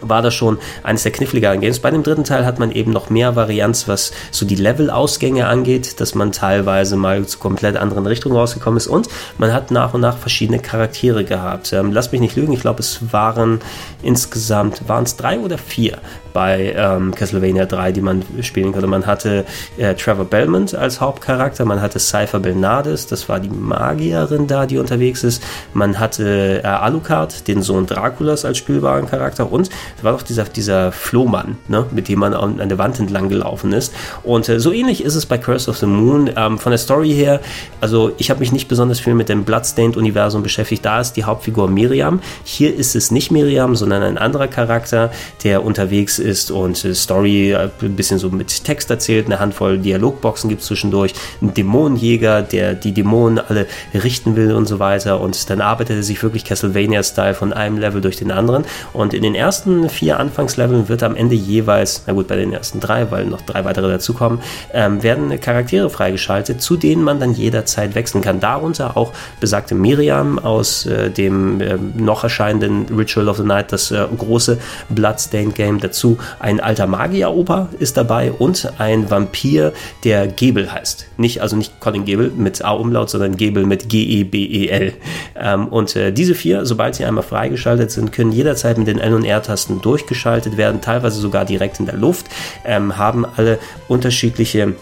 war 0.01 0.23
das 0.23 0.35
schon 0.35 0.59
eines 0.83 1.03
der 1.03 1.13
kniffligeren 1.13 1.61
Games. 1.61 1.79
Bei 1.79 1.91
dem 1.91 2.03
dritten 2.03 2.25
Teil 2.25 2.45
hat 2.45 2.59
man 2.59 2.71
eben 2.71 2.93
noch 2.93 3.11
mehr 3.11 3.37
Varianz, 3.37 3.89
was 3.89 4.13
so 4.31 4.47
die 4.47 4.55
Level-Ausgänge 4.55 5.47
angeht, 5.47 6.01
dass 6.01 6.15
man 6.15 6.33
teilweise 6.33 6.97
mal 6.97 7.25
zu 7.27 7.39
komplett 7.39 7.77
anderen 7.77 8.07
Richtungen 8.07 8.37
rausgekommen 8.37 8.77
ist 8.77 8.87
und 8.87 9.09
man 9.39 9.53
hat 9.53 9.71
nach 9.71 9.95
und 9.95 10.01
nach 10.01 10.19
verschiedene 10.19 10.59
Charaktere 10.59 11.25
gehabt. 11.25 11.73
Ähm, 11.73 11.93
lass 11.93 12.13
mich 12.13 12.21
nicht 12.21 12.37
lügen, 12.37 12.53
ich 12.53 12.61
glaube 12.61 12.81
es 12.81 13.13
waren 13.13 13.61
insgesamt, 14.03 14.89
waren 14.89 15.05
es 15.05 15.17
drei 15.17 15.39
oder 15.39 15.59
vier 15.59 15.99
bei 16.37 16.75
ähm, 16.77 17.15
Castlevania 17.15 17.65
3, 17.65 17.93
die 17.93 18.03
man 18.03 18.23
spielen 18.43 18.73
konnte. 18.73 18.87
Man 18.87 19.07
hatte 19.07 19.47
äh, 19.79 19.95
Trevor 19.95 20.27
Belmont 20.27 20.75
als 20.75 21.01
Hauptcharakter, 21.01 21.65
man 21.65 21.81
hatte 21.81 21.99
Cypher 21.99 22.41
Belnades, 22.41 23.07
das 23.07 23.27
war 23.31 23.41
die 23.41 23.49
Magierin 23.49 24.47
da, 24.47 24.67
die 24.67 24.77
unterwegs 24.77 25.25
ist. 25.25 25.43
Man 25.73 25.99
hatte 25.99 26.61
äh, 26.63 26.67
Alucard, 26.67 27.49
den 27.49 27.63
Sohn 27.63 27.87
Draculas 27.87 28.45
als 28.45 28.59
spielbaren 28.59 29.07
Charakter 29.09 29.51
und 29.51 29.71
es 29.97 30.05
war 30.05 30.13
doch 30.13 30.21
dieser, 30.21 30.45
dieser 30.45 30.93
Flohmann, 30.93 31.57
ne, 31.69 31.87
mit 31.91 32.07
dem 32.09 32.19
man 32.19 32.35
an, 32.35 32.61
an 32.61 32.69
der 32.69 32.77
Wand 32.77 33.01
entlang 33.01 33.31
gelaufen 33.31 33.73
ist. 33.73 33.95
Und 34.23 34.47
äh, 34.51 34.61
so 34.61 34.73
ähnlich 34.73 35.03
ist 35.03 35.15
es 35.15 35.25
bei 35.25 35.39
Curse 35.39 35.71
of 35.71 35.79
the 35.79 35.87
Moon. 35.87 36.31
Ähm, 36.37 36.59
von 36.59 36.71
der 36.71 36.79
Story 36.79 37.15
her, 37.15 37.41
also 37.81 38.13
ich 38.19 38.29
habe 38.29 38.41
mich 38.41 38.53
nicht 38.53 38.69
besonders 38.69 39.01
viel 39.01 39.15
mit 39.15 39.31
dem 39.31 39.45
Bloodstained-Universum 39.45 40.43
beschäftigt. 40.43 40.85
Da 40.85 41.01
ist 41.01 41.15
die 41.15 41.25
Hauptfigur 41.25 41.67
Miriam. 41.71 42.21
Hier 42.45 42.77
ist 42.77 42.95
es 42.95 43.11
nicht 43.11 43.31
Miriam, 43.31 43.75
sondern 43.75 44.03
ein 44.03 44.19
anderer 44.19 44.49
Charakter, 44.49 45.11
der 45.43 45.65
unterwegs 45.65 46.19
ist 46.27 46.51
und 46.51 46.85
äh, 46.85 46.95
Story 46.95 47.53
äh, 47.53 47.71
ein 47.81 47.97
bisschen 47.97 48.19
so 48.19 48.29
mit 48.31 48.65
Text 48.65 48.91
erzählt. 48.91 49.27
Eine 49.27 49.39
Handvoll 49.39 49.79
Dialogboxen 49.79 50.51
gibt 50.51 50.63
es 50.63 50.67
zwischendurch. 50.67 51.15
Ein 51.41 51.55
Dämonenjäger, 51.55 52.43
der 52.43 52.75
die 52.75 52.93
Dämonen 52.93 53.39
alle 53.39 53.67
richten 53.95 54.37
will 54.37 54.53
und 54.53 54.67
so 54.67 54.79
weiter. 54.79 55.21
Und 55.21 55.49
dann 55.49 55.61
arbeitet 55.61 55.97
er 55.97 56.03
sich 56.03 56.23
wirklich 56.23 56.45
Castlevania-Style 56.45 57.35
von 57.35 57.53
einem 57.53 57.79
Level 57.79 58.01
durch 58.01 58.17
den 58.17 58.31
anderen. 58.31 58.65
Und 58.93 59.15
in 59.15 59.23
den 59.23 59.35
ersten 59.35 59.89
vier 59.89 60.19
Anfangsleveln 60.21 60.89
wird 60.89 61.03
am 61.03 61.17
Ende 61.17 61.35
jeweils, 61.35 62.03
na 62.07 62.13
gut, 62.13 62.29
bei 62.29 62.37
den 62.37 62.53
ersten 62.53 62.81
drei, 62.81 63.11
weil 63.11 63.27
noch 63.27 63.43
drei 63.43 63.65
weitere 63.65 63.89
dazukommen, 63.89 64.41
ähm, 64.73 65.03
werden 65.03 65.41
Charaktere 65.41 65.89
freigeschaltet, 65.89 66.61
zu 66.61 66.77
denen 66.77 67.03
man 67.03 67.21
dann 67.21 67.33
jederzeit 67.33 67.95
wechseln 67.95 68.21
kann. 68.23 68.41
Darunter 68.41 68.97
auch 68.97 69.13
besagte 69.41 69.75
Miriam 69.75 70.39
aus 70.39 70.87
äh, 70.87 71.11
dem 71.11 71.61
äh, 71.61 71.77
noch 71.97 72.25
erscheinenden 72.25 72.87
Ritual 72.97 73.29
of 73.29 73.37
the 73.37 73.43
Night, 73.43 73.73
das 73.73 73.91
äh, 73.91 74.07
große 74.17 74.59
Bloodstained 74.89 75.55
Game. 75.55 75.81
Dazu 75.81 76.06
ein 76.39 76.61
alter 76.61 76.87
Magier-Opa 76.87 77.69
ist 77.79 77.97
dabei 77.97 78.33
und 78.33 78.73
ein 78.79 79.11
Vampir, 79.11 79.73
der 80.05 80.27
Gebel 80.27 80.73
heißt. 80.73 81.07
Nicht, 81.17 81.43
also 81.43 81.57
nicht 81.57 81.81
Colin 81.81 82.05
Gebel 82.05 82.33
mit 82.37 82.65
A-Umlaut, 82.65 83.11
sondern 83.11 83.37
Gebel 83.37 83.67
mit 83.67 83.89
G-E-B-E-L. 83.89 84.93
Ähm, 85.39 85.69
und 85.69 85.97
äh, 85.97 86.13
diese 86.13 86.35
vier, 86.35 86.65
sobald 86.65 86.95
sie 86.95 87.05
einmal 87.05 87.25
freigeschaltet 87.25 87.91
sind, 87.91 88.13
können 88.13 88.33
jederzeit 88.33 88.79
mit 88.79 88.87
den 88.87 88.99
L- 88.99 89.15
und 89.15 89.25
R-Tasten 89.25 89.57
Tasten 89.57 89.81
durchgeschaltet 89.81 90.57
werden, 90.57 90.81
teilweise 90.81 91.19
sogar 91.19 91.45
direkt 91.45 91.81
in 91.81 91.87
der 91.87 91.97
Luft, 91.97 92.27
ähm, 92.65 92.97
haben 92.99 93.25
alle 93.37 93.59
unterschiedliche 93.89 94.75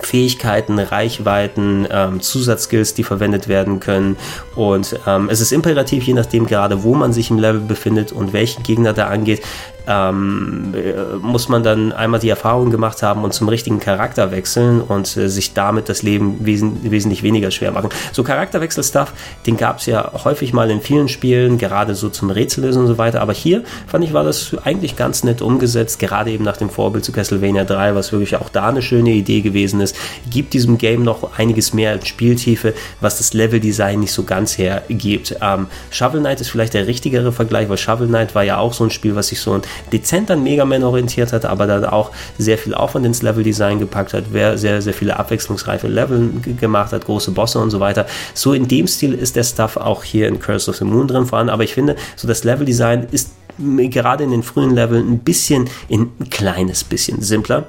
Fähigkeiten, 0.00 0.78
Reichweiten, 0.78 1.86
ähm, 1.90 2.20
Zusatzskills, 2.20 2.94
die 2.94 3.02
verwendet 3.02 3.48
werden 3.48 3.80
können. 3.80 4.16
Und 4.56 4.98
ähm, 5.06 5.28
es 5.30 5.40
ist 5.40 5.52
imperativ, 5.52 6.04
je 6.04 6.14
nachdem 6.14 6.46
gerade, 6.46 6.82
wo 6.82 6.94
man 6.94 7.12
sich 7.12 7.30
im 7.30 7.38
Level 7.38 7.60
befindet 7.60 8.12
und 8.12 8.32
welchen 8.32 8.62
Gegner 8.62 8.92
da 8.92 9.08
angeht, 9.08 9.42
ähm, 9.90 10.72
äh, 10.74 11.16
muss 11.20 11.48
man 11.48 11.64
dann 11.64 11.92
einmal 11.92 12.20
die 12.20 12.28
Erfahrung 12.28 12.70
gemacht 12.70 13.02
haben 13.02 13.24
und 13.24 13.34
zum 13.34 13.48
richtigen 13.48 13.80
Charakter 13.80 14.30
wechseln 14.30 14.80
und 14.80 15.16
äh, 15.16 15.28
sich 15.28 15.52
damit 15.52 15.88
das 15.88 16.02
Leben 16.02 16.46
wesen 16.46 16.78
wesentlich 16.82 17.24
weniger 17.24 17.50
schwer 17.50 17.72
machen. 17.72 17.90
So 18.12 18.22
Charakterwechsel-Stuff, 18.22 19.12
den 19.46 19.56
gab 19.56 19.78
es 19.78 19.86
ja 19.86 20.12
häufig 20.24 20.52
mal 20.52 20.70
in 20.70 20.80
vielen 20.80 21.08
Spielen, 21.08 21.58
gerade 21.58 21.96
so 21.96 22.08
zum 22.08 22.30
Rätsellösen 22.30 22.82
und 22.82 22.86
so 22.86 22.98
weiter. 22.98 23.20
Aber 23.20 23.32
hier 23.32 23.64
fand 23.88 24.04
ich, 24.04 24.12
war 24.12 24.22
das 24.22 24.56
eigentlich 24.62 24.96
ganz 24.96 25.24
nett 25.24 25.42
umgesetzt, 25.42 25.98
gerade 25.98 26.30
eben 26.30 26.44
nach 26.44 26.56
dem 26.56 26.70
Vorbild 26.70 27.04
zu 27.04 27.10
Castlevania 27.10 27.64
3, 27.64 27.96
was 27.96 28.12
wirklich 28.12 28.36
auch 28.36 28.48
da 28.48 28.68
eine 28.68 28.82
schöne 28.82 29.10
Idee 29.10 29.40
gewesen 29.40 29.80
ist. 29.80 29.96
Gibt 30.30 30.52
diesem 30.54 30.78
Game 30.78 31.02
noch 31.02 31.36
einiges 31.36 31.74
mehr 31.74 31.98
Spieltiefe, 32.04 32.74
was 33.00 33.18
das 33.18 33.34
Leveldesign 33.34 33.98
nicht 33.98 34.12
so 34.12 34.22
ganz 34.22 34.56
hergibt. 34.56 35.34
Ähm, 35.40 35.66
Shovel 35.90 36.20
Knight 36.20 36.40
ist 36.40 36.50
vielleicht 36.50 36.74
der 36.74 36.86
richtigere 36.86 37.32
Vergleich, 37.32 37.68
weil 37.68 37.78
Shovel 37.78 38.06
Knight 38.06 38.36
war 38.36 38.44
ja 38.44 38.58
auch 38.58 38.72
so 38.72 38.84
ein 38.84 38.90
Spiel, 38.90 39.16
was 39.16 39.28
sich 39.28 39.40
so 39.40 39.54
ein 39.54 39.62
dezent 39.92 40.30
an 40.30 40.42
Mega 40.42 40.64
Man 40.64 40.82
orientiert 40.82 41.32
hat, 41.32 41.44
aber 41.44 41.66
dann 41.66 41.84
auch 41.84 42.10
sehr 42.38 42.58
viel 42.58 42.74
Aufwand 42.74 43.06
ins 43.06 43.22
Leveldesign 43.22 43.78
gepackt 43.78 44.14
hat, 44.14 44.24
wer 44.32 44.58
sehr, 44.58 44.82
sehr 44.82 44.94
viele 44.94 45.18
abwechslungsreiche 45.18 45.88
Level 45.88 46.30
gemacht 46.58 46.92
hat, 46.92 47.06
große 47.06 47.30
Bosse 47.32 47.58
und 47.58 47.70
so 47.70 47.80
weiter. 47.80 48.06
So 48.34 48.52
in 48.52 48.68
dem 48.68 48.86
Stil 48.86 49.14
ist 49.14 49.36
der 49.36 49.44
Stuff 49.44 49.76
auch 49.76 50.04
hier 50.04 50.28
in 50.28 50.38
Curse 50.38 50.70
of 50.70 50.76
the 50.76 50.84
Moon 50.84 51.08
drin 51.08 51.26
voran, 51.26 51.48
aber 51.48 51.64
ich 51.64 51.74
finde, 51.74 51.96
so 52.16 52.28
das 52.28 52.44
Leveldesign 52.44 53.08
ist 53.10 53.30
gerade 53.58 54.24
in 54.24 54.30
den 54.30 54.42
frühen 54.42 54.74
Leveln 54.74 55.12
ein 55.12 55.18
bisschen, 55.18 55.68
ein 55.90 56.10
kleines 56.30 56.84
bisschen 56.84 57.20
simpler. 57.20 57.66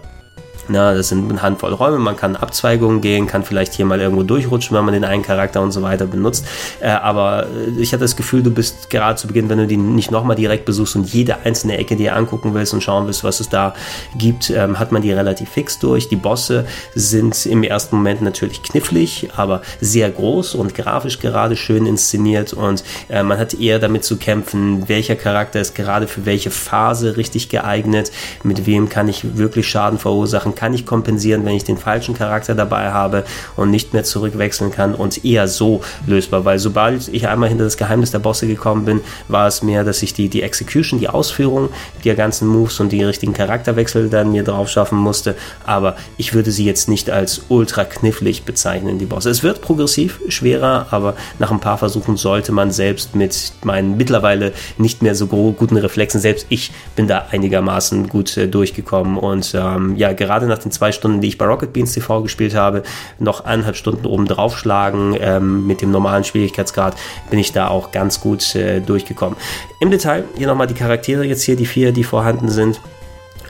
Na, 0.67 0.93
das 0.93 1.09
sind 1.09 1.29
eine 1.29 1.41
Handvoll 1.41 1.73
Räume, 1.73 1.97
man 1.97 2.15
kann 2.15 2.35
Abzweigungen 2.35 3.01
gehen, 3.01 3.27
kann 3.27 3.43
vielleicht 3.43 3.73
hier 3.73 3.85
mal 3.85 3.99
irgendwo 3.99 4.23
durchrutschen, 4.23 4.75
wenn 4.77 4.85
man 4.85 4.93
den 4.93 5.03
einen 5.03 5.23
Charakter 5.23 5.61
und 5.61 5.71
so 5.71 5.81
weiter 5.81 6.05
benutzt. 6.05 6.45
Äh, 6.79 6.89
aber 6.89 7.47
äh, 7.47 7.81
ich 7.81 7.93
hatte 7.93 8.03
das 8.03 8.15
Gefühl, 8.15 8.43
du 8.43 8.51
bist 8.51 8.89
gerade 8.89 9.15
zu 9.15 9.27
Beginn, 9.27 9.49
wenn 9.49 9.57
du 9.57 9.67
die 9.67 9.77
nicht 9.77 10.11
nochmal 10.11 10.35
direkt 10.35 10.65
besuchst 10.65 10.95
und 10.95 11.11
jede 11.11 11.39
einzelne 11.43 11.77
Ecke 11.77 11.95
dir 11.95 12.15
angucken 12.15 12.53
willst 12.53 12.73
und 12.73 12.81
schauen 12.81 13.05
willst, 13.07 13.23
was 13.23 13.39
es 13.39 13.49
da 13.49 13.73
gibt, 14.17 14.49
ähm, 14.49 14.79
hat 14.79 14.91
man 14.91 15.01
die 15.01 15.11
relativ 15.11 15.49
fix 15.49 15.79
durch. 15.79 16.09
Die 16.09 16.15
Bosse 16.15 16.65
sind 16.95 17.45
im 17.45 17.63
ersten 17.63 17.95
Moment 17.95 18.21
natürlich 18.21 18.63
knifflig, 18.63 19.29
aber 19.35 19.61
sehr 19.79 20.09
groß 20.09 20.55
und 20.55 20.75
grafisch 20.75 21.19
gerade 21.19 21.55
schön 21.55 21.85
inszeniert 21.85 22.53
und 22.53 22.83
äh, 23.09 23.23
man 23.23 23.37
hat 23.37 23.53
eher 23.53 23.79
damit 23.79 24.03
zu 24.03 24.17
kämpfen, 24.17 24.87
welcher 24.87 25.15
Charakter 25.15 25.59
ist 25.59 25.75
gerade 25.75 26.07
für 26.07 26.25
welche 26.25 26.51
Phase 26.51 27.17
richtig 27.17 27.49
geeignet, 27.49 28.11
mit 28.43 28.65
wem 28.65 28.89
kann 28.89 29.07
ich 29.07 29.37
wirklich 29.37 29.67
Schaden 29.67 29.99
verursachen, 29.99 30.50
kann 30.55 30.73
ich 30.73 30.85
kompensieren, 30.85 31.45
wenn 31.45 31.55
ich 31.55 31.63
den 31.63 31.77
falschen 31.77 32.15
Charakter 32.15 32.55
dabei 32.55 32.91
habe 32.91 33.23
und 33.55 33.71
nicht 33.71 33.93
mehr 33.93 34.03
zurückwechseln 34.03 34.71
kann 34.71 34.95
und 34.95 35.23
eher 35.25 35.47
so 35.47 35.81
lösbar, 36.07 36.45
weil 36.45 36.59
sobald 36.59 37.07
ich 37.07 37.27
einmal 37.27 37.49
hinter 37.49 37.63
das 37.63 37.77
Geheimnis 37.77 38.11
der 38.11 38.19
Bosse 38.19 38.47
gekommen 38.47 38.85
bin, 38.85 39.01
war 39.27 39.47
es 39.47 39.63
mehr, 39.63 39.83
dass 39.83 40.01
ich 40.01 40.13
die, 40.13 40.29
die 40.29 40.41
Execution, 40.41 40.99
die 40.99 41.09
Ausführung 41.09 41.69
der 42.03 42.15
ganzen 42.15 42.47
Moves 42.47 42.79
und 42.79 42.91
die 42.91 43.03
richtigen 43.03 43.33
Charakterwechsel 43.33 44.09
dann 44.09 44.31
mir 44.31 44.43
drauf 44.43 44.69
schaffen 44.69 44.97
musste, 44.97 45.35
aber 45.65 45.95
ich 46.17 46.33
würde 46.33 46.51
sie 46.51 46.65
jetzt 46.65 46.89
nicht 46.89 47.09
als 47.09 47.43
ultra 47.49 47.85
knifflig 47.85 48.43
bezeichnen, 48.43 48.99
die 48.99 49.05
Bosse. 49.05 49.29
Es 49.29 49.43
wird 49.43 49.61
progressiv 49.61 50.19
schwerer, 50.27 50.87
aber 50.91 51.15
nach 51.39 51.51
ein 51.51 51.59
paar 51.59 51.77
Versuchen 51.77 52.17
sollte 52.17 52.51
man 52.51 52.71
selbst 52.71 53.15
mit 53.15 53.53
meinen 53.63 53.97
mittlerweile 53.97 54.53
nicht 54.77 55.01
mehr 55.01 55.15
so 55.15 55.27
guten 55.27 55.77
Reflexen, 55.77 56.19
selbst 56.21 56.45
ich 56.49 56.71
bin 56.95 57.07
da 57.07 57.27
einigermaßen 57.31 58.09
gut 58.09 58.37
äh, 58.37 58.47
durchgekommen 58.47 59.17
und 59.17 59.53
ähm, 59.55 59.95
ja, 59.95 60.13
gerade 60.13 60.40
nach 60.47 60.59
den 60.59 60.71
zwei 60.71 60.91
Stunden, 60.91 61.21
die 61.21 61.27
ich 61.27 61.37
bei 61.37 61.45
Rocket 61.45 61.73
Beans 61.73 61.93
TV 61.93 62.21
gespielt 62.21 62.55
habe, 62.55 62.83
noch 63.19 63.45
eineinhalb 63.45 63.75
Stunden 63.75 64.05
oben 64.05 64.25
draufschlagen 64.25 65.15
ähm, 65.19 65.67
mit 65.67 65.81
dem 65.81 65.91
normalen 65.91 66.23
Schwierigkeitsgrad, 66.23 66.95
bin 67.29 67.39
ich 67.39 67.51
da 67.51 67.67
auch 67.67 67.91
ganz 67.91 68.19
gut 68.19 68.55
äh, 68.55 68.79
durchgekommen. 68.81 69.37
Im 69.79 69.91
Detail 69.91 70.25
hier 70.37 70.47
nochmal 70.47 70.67
die 70.67 70.73
Charaktere 70.73 71.23
jetzt 71.23 71.43
hier, 71.43 71.55
die 71.55 71.65
vier, 71.65 71.91
die 71.91 72.03
vorhanden 72.03 72.49
sind. 72.49 72.79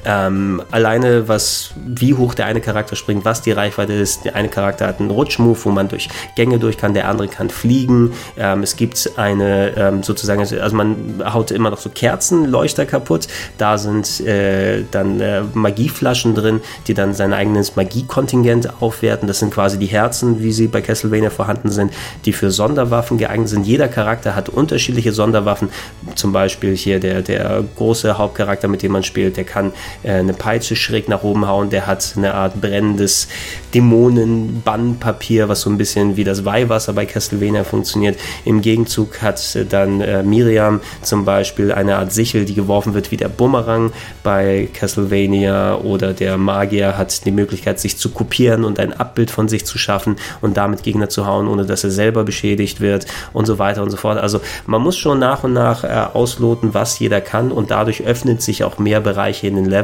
Ähm, 0.05 0.61
alleine 0.71 1.27
was, 1.27 1.71
wie 1.75 2.13
hoch 2.13 2.33
der 2.33 2.45
eine 2.45 2.61
Charakter 2.61 2.95
springt, 2.95 3.25
was 3.25 3.41
die 3.41 3.51
Reichweite 3.51 3.93
ist. 3.93 4.25
Der 4.25 4.35
eine 4.35 4.49
Charakter 4.49 4.87
hat 4.87 4.99
einen 4.99 5.11
Rutschmove, 5.11 5.65
wo 5.65 5.69
man 5.69 5.87
durch 5.87 6.09
Gänge 6.35 6.59
durch 6.59 6.77
kann, 6.77 6.93
der 6.93 7.07
andere 7.07 7.27
kann 7.27 7.49
fliegen. 7.49 8.13
Ähm, 8.37 8.63
es 8.63 8.75
gibt 8.75 9.11
eine 9.17 9.75
ähm, 9.77 10.03
sozusagen, 10.03 10.41
also 10.41 10.75
man 10.75 11.21
haut 11.23 11.51
immer 11.51 11.69
noch 11.69 11.79
so 11.79 11.89
Kerzenleuchter 11.89 12.85
kaputt. 12.85 13.27
Da 13.57 13.77
sind 13.77 14.21
äh, 14.21 14.83
dann 14.89 15.19
äh, 15.19 15.41
Magieflaschen 15.53 16.35
drin, 16.35 16.61
die 16.87 16.93
dann 16.93 17.13
sein 17.13 17.33
eigenes 17.33 17.75
Magiekontingent 17.75 18.81
aufwerten. 18.81 19.27
Das 19.27 19.39
sind 19.39 19.53
quasi 19.53 19.77
die 19.77 19.87
Herzen, 19.87 20.41
wie 20.41 20.51
sie 20.51 20.67
bei 20.67 20.81
Castlevania 20.81 21.29
vorhanden 21.29 21.69
sind, 21.69 21.93
die 22.25 22.33
für 22.33 22.51
Sonderwaffen 22.51 23.17
geeignet 23.17 23.49
sind. 23.49 23.65
Jeder 23.65 23.87
Charakter 23.87 24.35
hat 24.35 24.49
unterschiedliche 24.49 25.11
Sonderwaffen. 25.11 25.69
Zum 26.15 26.31
Beispiel 26.31 26.75
hier 26.75 26.99
der, 26.99 27.21
der 27.21 27.63
große 27.75 28.17
Hauptcharakter, 28.17 28.67
mit 28.67 28.81
dem 28.81 28.93
man 28.93 29.03
spielt, 29.03 29.37
der 29.37 29.43
kann 29.43 29.73
äh, 30.03 30.13
eine 30.13 30.33
Peitsche 30.33 30.75
schräg 30.75 31.07
nach 31.09 31.23
oben 31.23 31.47
hauen, 31.47 31.69
der 31.69 31.87
hat 31.87 32.13
eine 32.15 32.33
Art 32.33 32.59
brennendes 32.59 33.27
Dämonenbannpapier, 33.73 35.49
was 35.49 35.61
so 35.61 35.69
ein 35.69 35.77
bisschen 35.77 36.17
wie 36.17 36.23
das 36.23 36.45
Weihwasser 36.45 36.93
bei 36.93 37.05
Castlevania 37.05 37.63
funktioniert. 37.63 38.17
Im 38.45 38.61
Gegenzug 38.61 39.21
hat 39.21 39.55
äh, 39.55 39.65
dann 39.65 40.01
äh, 40.01 40.23
Miriam 40.23 40.81
zum 41.01 41.25
Beispiel 41.25 41.71
eine 41.71 41.97
Art 41.97 42.11
Sichel, 42.11 42.45
die 42.45 42.53
geworfen 42.53 42.93
wird 42.93 43.11
wie 43.11 43.17
der 43.17 43.29
Bumerang 43.29 43.91
bei 44.23 44.67
Castlevania 44.73 45.75
oder 45.75 46.13
der 46.13 46.37
Magier 46.37 46.97
hat 46.97 47.25
die 47.25 47.31
Möglichkeit, 47.31 47.79
sich 47.79 47.97
zu 47.97 48.09
kopieren 48.09 48.63
und 48.63 48.79
ein 48.79 48.93
Abbild 48.93 49.31
von 49.31 49.47
sich 49.47 49.65
zu 49.65 49.77
schaffen 49.77 50.15
und 50.41 50.57
damit 50.57 50.83
Gegner 50.83 51.09
zu 51.09 51.25
hauen, 51.25 51.47
ohne 51.47 51.65
dass 51.65 51.83
er 51.83 51.91
selber 51.91 52.23
beschädigt 52.23 52.81
wird 52.81 53.05
und 53.33 53.45
so 53.45 53.59
weiter 53.59 53.83
und 53.83 53.89
so 53.89 53.97
fort. 53.97 54.17
Also 54.17 54.41
man 54.65 54.81
muss 54.81 54.97
schon 54.97 55.19
nach 55.19 55.43
und 55.43 55.53
nach 55.53 55.83
äh, 55.83 55.87
ausloten, 56.13 56.73
was 56.73 56.99
jeder 56.99 57.21
kann 57.21 57.51
und 57.51 57.71
dadurch 57.71 58.03
öffnet 58.03 58.41
sich 58.41 58.63
auch 58.63 58.77
mehr 58.77 59.01
Bereiche 59.01 59.47
in 59.47 59.55
den 59.55 59.65
Level 59.65 59.80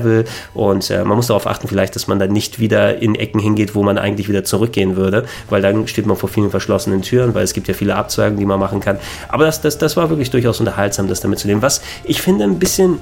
und 0.54 0.89
äh, 0.89 1.04
man 1.04 1.18
muss 1.18 1.27
darauf 1.27 1.48
achten 1.48 1.68
vielleicht, 1.68 1.96
dass 1.96 2.08
man 2.08 2.20
dann 2.20 2.32
nicht 2.32 2.60
wieder 2.60 3.01
in 3.01 3.16
Ecken 3.16 3.39
hingeht, 3.39 3.75
wo 3.75 3.84
man 3.84 3.98
eigentlich 3.98 4.30
wieder 4.30 4.44
zurückgehen 4.44 4.96
würde, 4.96 5.25
weil 5.50 5.62
dann 5.62 5.88
steht 5.88 6.06
man 6.06 6.18
vor 6.18 6.30
vielen 6.30 6.50
verschlossenen 6.50 7.01
Türen, 7.01 7.34
weil 7.34 7.44
es 7.44 7.54
gibt 7.54 7.68
ja 7.68 7.74
viele 7.74 7.96
Abzweigungen, 7.96 8.39
die 8.39 8.46
man 8.46 8.60
machen 8.60 8.80
kann. 8.80 9.00
Aber 9.30 9.46
das, 9.46 9.62
das, 9.62 9.77
das 9.77 9.98
war 9.98 10.10
wirklich 10.10 10.30
durchaus 10.30 10.60
unterhaltsam, 10.60 11.08
das 11.08 11.22
damit 11.22 11.39
zu 11.39 11.48
nehmen. 11.48 11.62
Was 11.62 11.82
ich 12.04 12.22
finde 12.22 12.44
ein 12.44 12.60
bisschen 12.60 13.00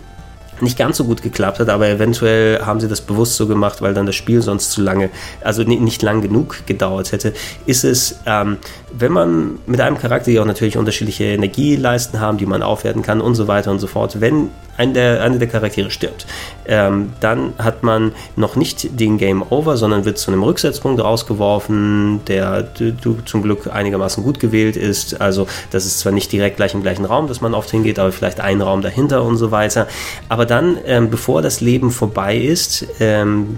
nicht 0.61 0.77
ganz 0.77 0.97
so 0.97 1.03
gut 1.03 1.21
geklappt 1.21 1.59
hat, 1.59 1.69
aber 1.69 1.87
eventuell 1.89 2.61
haben 2.65 2.79
sie 2.79 2.87
das 2.87 3.01
bewusst 3.01 3.35
so 3.35 3.47
gemacht, 3.47 3.81
weil 3.81 3.93
dann 3.93 4.05
das 4.05 4.15
Spiel 4.15 4.41
sonst 4.41 4.71
zu 4.71 4.81
lange, 4.81 5.09
also 5.41 5.63
nicht 5.63 6.01
lang 6.01 6.21
genug 6.21 6.65
gedauert 6.65 7.11
hätte, 7.11 7.33
ist 7.65 7.83
es, 7.83 8.19
ähm, 8.25 8.57
wenn 8.97 9.11
man 9.11 9.59
mit 9.65 9.81
einem 9.81 9.97
Charakter, 9.97 10.31
die 10.31 10.39
auch 10.39 10.45
natürlich 10.45 10.77
unterschiedliche 10.77 11.25
Energieleisten 11.25 12.19
haben, 12.19 12.37
die 12.37 12.45
man 12.45 12.63
aufwerten 12.63 13.01
kann 13.01 13.21
und 13.21 13.35
so 13.35 13.47
weiter 13.47 13.71
und 13.71 13.79
so 13.79 13.87
fort, 13.87 14.21
wenn 14.21 14.49
ein 14.77 14.93
der, 14.93 15.21
einer 15.21 15.37
der 15.37 15.47
Charaktere 15.47 15.89
stirbt, 15.89 16.25
ähm, 16.67 17.13
dann 17.19 17.53
hat 17.57 17.83
man 17.83 18.13
noch 18.35 18.55
nicht 18.55 18.99
den 18.99 19.17
Game 19.17 19.43
Over, 19.49 19.77
sondern 19.77 20.05
wird 20.05 20.17
zu 20.17 20.31
einem 20.31 20.43
Rücksetzpunkt 20.43 21.01
rausgeworfen, 21.01 22.21
der 22.27 22.63
du, 22.63 22.91
du 22.91 23.17
zum 23.25 23.43
Glück 23.43 23.67
einigermaßen 23.71 24.23
gut 24.23 24.39
gewählt 24.39 24.75
ist. 24.75 25.21
Also 25.21 25.47
das 25.71 25.85
ist 25.85 25.99
zwar 25.99 26.11
nicht 26.11 26.31
direkt 26.31 26.57
gleich 26.57 26.73
im 26.73 26.81
gleichen 26.81 27.05
Raum, 27.05 27.27
dass 27.27 27.41
man 27.41 27.53
oft 27.53 27.69
hingeht, 27.71 27.99
aber 27.99 28.11
vielleicht 28.11 28.39
ein 28.39 28.61
Raum 28.61 28.81
dahinter 28.81 29.23
und 29.23 29.37
so 29.37 29.51
weiter. 29.51 29.87
Aber 30.29 30.45
dann, 30.45 30.77
ähm, 30.85 31.09
bevor 31.09 31.41
das 31.41 31.61
Leben 31.61 31.91
vorbei 31.91 32.37
ist, 32.37 32.85
ähm, 32.99 33.57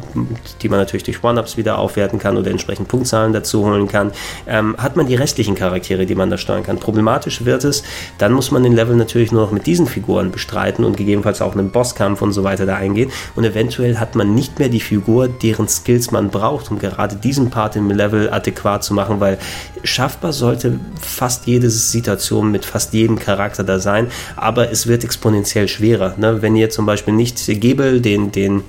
die 0.62 0.70
man 0.70 0.80
natürlich 0.80 1.04
durch 1.04 1.24
One-Ups 1.24 1.58
wieder 1.58 1.78
aufwerten 1.80 2.20
kann 2.20 2.38
oder 2.38 2.52
entsprechend 2.52 2.88
Punktzahlen 2.88 3.34
dazu 3.34 3.66
holen 3.66 3.88
kann, 3.88 4.12
ähm, 4.48 4.76
hat 4.78 4.96
man 4.96 5.08
die 5.08 5.16
restlichen 5.16 5.56
Charaktere, 5.56 6.06
die 6.06 6.16
man 6.16 6.30
da 6.30 6.38
steuern 6.38 6.64
kann. 6.64 6.80
Problematisch 6.80 7.46
wird 7.46 7.64
es, 7.64 7.84
dann 8.18 8.34
muss 8.34 8.52
man 8.52 8.64
den 8.64 8.74
Level 8.74 8.96
natürlich 8.96 9.32
nur 9.32 9.42
noch 9.42 9.52
mit 9.52 9.66
diesen 9.66 9.88
Figuren 9.88 10.32
bestreiten 10.32 10.84
und 10.84 10.98
gegebenenfalls 11.08 11.42
auch 11.42 11.54
einen 11.54 11.72
Bosskampf 11.72 12.22
und 12.22 12.34
so 12.34 12.44
weiter 12.44 12.66
da 12.66 12.76
eingehen. 12.76 13.12
Und 13.36 13.46
eventuell 13.46 13.98
hat 13.98 14.16
man 14.16 14.36
nicht 14.36 14.60
mehr 14.60 14.70
die 14.70 14.82
Figur, 14.82 15.28
deren 15.28 15.68
Skills 15.68 16.12
man 16.12 16.30
braucht, 16.30 16.70
um 16.70 16.78
gerade 16.78 17.16
diesen 17.16 17.50
Part 17.50 17.76
im 17.76 17.90
Level 17.90 18.30
adäquat 18.30 18.84
zu 18.84 18.94
machen, 18.94 19.20
weil 19.20 19.38
schaffbar 19.84 20.34
sollte 20.34 20.80
fast 21.02 21.48
jede 21.48 21.70
Situation 21.70 22.52
mit 22.52 22.66
fast 22.66 22.94
jedem 22.94 23.18
Charakter 23.18 23.64
da 23.64 23.80
sein, 23.80 24.08
aber 24.36 24.70
es 24.72 24.88
wird 24.88 25.04
exponentiell 25.04 25.68
schwerer. 25.68 26.14
Ne? 26.18 26.42
Wenn 26.42 26.56
ihr 26.56 26.70
zum 26.70 26.86
Beispiel 26.86 27.14
nicht 27.14 27.38
Gebel, 27.48 28.02
den, 28.02 28.32
den 28.32 28.64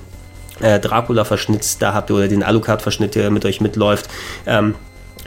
äh, 0.61 0.79
Dracula-Verschnitt 0.79 1.81
da 1.81 1.93
habt 1.93 2.11
oder 2.11 2.27
den 2.27 2.43
Alucard-Verschnitt, 2.43 3.15
der 3.15 3.29
mit 3.31 3.45
euch 3.45 3.59
mitläuft, 3.59 4.09
ähm, 4.45 4.75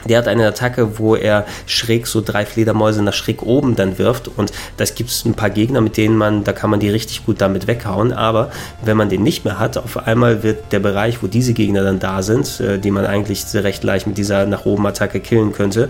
der 0.08 0.18
hat 0.18 0.28
eine 0.28 0.46
Attacke, 0.46 0.98
wo 0.98 1.16
er 1.16 1.46
schräg 1.66 2.06
so 2.06 2.20
drei 2.20 2.46
Fledermäuse 2.46 3.02
nach 3.02 3.12
schräg 3.12 3.42
oben 3.42 3.76
dann 3.76 3.98
wirft. 3.98 4.28
Und 4.36 4.52
das 4.76 4.94
gibt 4.94 5.10
es 5.10 5.24
ein 5.24 5.34
paar 5.34 5.50
Gegner, 5.50 5.80
mit 5.80 5.96
denen 5.96 6.16
man, 6.16 6.44
da 6.44 6.52
kann 6.52 6.70
man 6.70 6.80
die 6.80 6.90
richtig 6.90 7.24
gut 7.24 7.40
damit 7.40 7.66
weghauen. 7.66 8.12
Aber 8.12 8.50
wenn 8.84 8.96
man 8.96 9.08
den 9.08 9.22
nicht 9.22 9.44
mehr 9.44 9.58
hat, 9.58 9.76
auf 9.78 10.06
einmal 10.06 10.42
wird 10.42 10.72
der 10.72 10.80
Bereich, 10.80 11.22
wo 11.22 11.26
diese 11.26 11.52
Gegner 11.52 11.82
dann 11.82 11.98
da 11.98 12.22
sind, 12.22 12.60
äh, 12.60 12.78
die 12.78 12.90
man 12.90 13.06
eigentlich 13.06 13.44
recht 13.54 13.84
leicht 13.84 14.06
mit 14.06 14.18
dieser 14.18 14.46
nach 14.46 14.64
oben 14.64 14.86
Attacke 14.86 15.20
killen 15.20 15.52
könnte, 15.52 15.88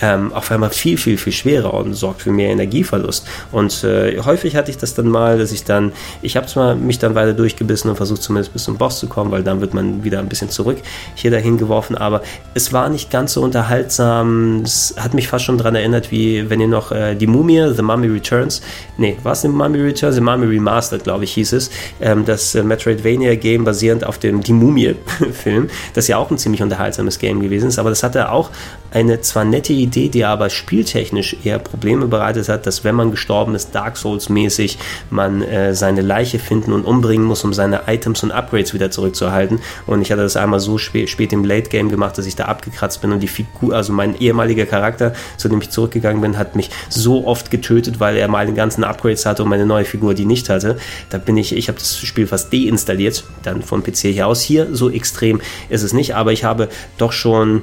ähm, 0.00 0.32
auf 0.32 0.50
einmal 0.50 0.70
viel, 0.70 0.96
viel, 0.96 1.18
viel 1.18 1.32
schwerer 1.32 1.74
und 1.74 1.94
sorgt 1.94 2.22
für 2.22 2.32
mehr 2.32 2.50
Energieverlust. 2.50 3.26
Und 3.52 3.84
äh, 3.84 4.18
häufig 4.20 4.56
hatte 4.56 4.70
ich 4.70 4.78
das 4.78 4.94
dann 4.94 5.08
mal, 5.08 5.38
dass 5.38 5.52
ich 5.52 5.64
dann, 5.64 5.92
ich 6.22 6.36
habe 6.36 6.46
zwar 6.46 6.74
mich 6.74 6.98
dann 6.98 7.14
weiter 7.14 7.32
durchgebissen 7.32 7.90
und 7.90 7.96
versucht 7.96 8.22
zumindest 8.22 8.52
bis 8.52 8.64
zum 8.64 8.76
Boss 8.76 8.98
zu 8.98 9.08
kommen, 9.08 9.30
weil 9.30 9.42
dann 9.42 9.60
wird 9.60 9.74
man 9.74 10.04
wieder 10.04 10.18
ein 10.18 10.28
bisschen 10.28 10.50
zurück 10.50 10.78
hier 11.14 11.30
dahin 11.30 11.58
geworfen, 11.58 11.96
aber 11.96 12.22
es 12.54 12.72
war 12.72 12.88
nicht 12.88 13.10
ganz 13.10 13.34
so 13.34 13.42
unterhaltsam. 13.50 14.62
Es 14.62 14.94
hat 14.96 15.12
mich 15.12 15.26
fast 15.26 15.44
schon 15.44 15.58
daran 15.58 15.74
erinnert, 15.74 16.12
wie 16.12 16.48
wenn 16.48 16.60
ihr 16.60 16.68
noch 16.68 16.92
äh, 16.92 17.16
die 17.16 17.26
Mumie, 17.26 17.72
The 17.74 17.82
Mummy 17.82 18.06
Returns, 18.06 18.62
nee, 18.96 19.16
war 19.24 19.32
es 19.32 19.42
The 19.42 19.48
Mummy 19.48 19.80
Returns? 19.80 20.14
The 20.14 20.20
Mummy 20.20 20.46
Remastered, 20.46 21.02
glaube 21.02 21.24
ich, 21.24 21.32
hieß 21.32 21.52
es. 21.54 21.70
Ähm, 22.00 22.24
das 22.24 22.54
äh, 22.54 22.62
Metroidvania-Game 22.62 23.64
basierend 23.64 24.06
auf 24.06 24.18
dem 24.18 24.40
Die 24.40 24.52
Mumie-Film, 24.52 25.68
das 25.94 26.06
ja 26.06 26.16
auch 26.16 26.30
ein 26.30 26.38
ziemlich 26.38 26.62
unterhaltsames 26.62 27.18
Game 27.18 27.40
gewesen 27.42 27.68
ist, 27.68 27.78
aber 27.78 27.90
das 27.90 28.04
hatte 28.04 28.30
auch 28.30 28.50
eine 28.90 29.20
zwar 29.20 29.44
nette 29.44 29.72
Idee, 29.72 30.08
die 30.08 30.24
aber 30.24 30.50
spieltechnisch 30.50 31.36
eher 31.44 31.58
Probleme 31.58 32.06
bereitet 32.06 32.48
hat, 32.48 32.66
dass 32.66 32.84
wenn 32.84 32.94
man 32.94 33.10
gestorben 33.10 33.54
ist, 33.54 33.74
Dark 33.74 33.96
Souls-mäßig, 33.96 34.78
man 35.10 35.42
äh, 35.42 35.74
seine 35.74 36.02
Leiche 36.02 36.38
finden 36.38 36.72
und 36.72 36.84
umbringen 36.84 37.26
muss, 37.26 37.44
um 37.44 37.52
seine 37.52 37.82
Items 37.86 38.22
und 38.22 38.32
Upgrades 38.32 38.74
wieder 38.74 38.90
zurückzuhalten. 38.90 39.60
Und 39.86 40.02
ich 40.02 40.10
hatte 40.10 40.22
das 40.22 40.36
einmal 40.36 40.60
so 40.60 40.78
spät, 40.78 41.08
spät 41.08 41.32
im 41.32 41.44
Late 41.44 41.70
Game 41.70 41.88
gemacht, 41.88 42.18
dass 42.18 42.26
ich 42.26 42.36
da 42.36 42.46
abgekratzt 42.46 43.00
bin 43.00 43.12
und 43.12 43.20
die 43.20 43.28
Figur, 43.28 43.74
also 43.74 43.92
mein 43.92 44.18
ehemaliger 44.18 44.66
Charakter, 44.66 45.12
zu 45.36 45.48
dem 45.48 45.60
ich 45.60 45.70
zurückgegangen 45.70 46.20
bin, 46.20 46.36
hat 46.36 46.56
mich 46.56 46.70
so 46.88 47.26
oft 47.26 47.50
getötet, 47.50 48.00
weil 48.00 48.16
er 48.16 48.28
mal 48.28 48.46
den 48.46 48.54
ganzen 48.54 48.84
Upgrades 48.84 49.26
hatte 49.26 49.42
und 49.42 49.48
meine 49.48 49.66
neue 49.66 49.84
Figur 49.84 50.14
die 50.14 50.24
nicht 50.24 50.48
hatte. 50.48 50.76
Da 51.10 51.18
bin 51.18 51.36
ich, 51.36 51.54
ich 51.54 51.68
habe 51.68 51.78
das 51.78 51.98
Spiel 51.98 52.26
fast 52.26 52.52
deinstalliert, 52.52 53.24
dann 53.42 53.62
vom 53.62 53.82
PC 53.82 53.98
hier 53.98 54.26
aus. 54.26 54.40
Hier 54.40 54.68
so 54.72 54.90
extrem 54.90 55.40
ist 55.68 55.82
es 55.82 55.92
nicht, 55.92 56.14
aber 56.14 56.32
ich 56.32 56.44
habe 56.44 56.68
doch 56.98 57.12
schon 57.12 57.62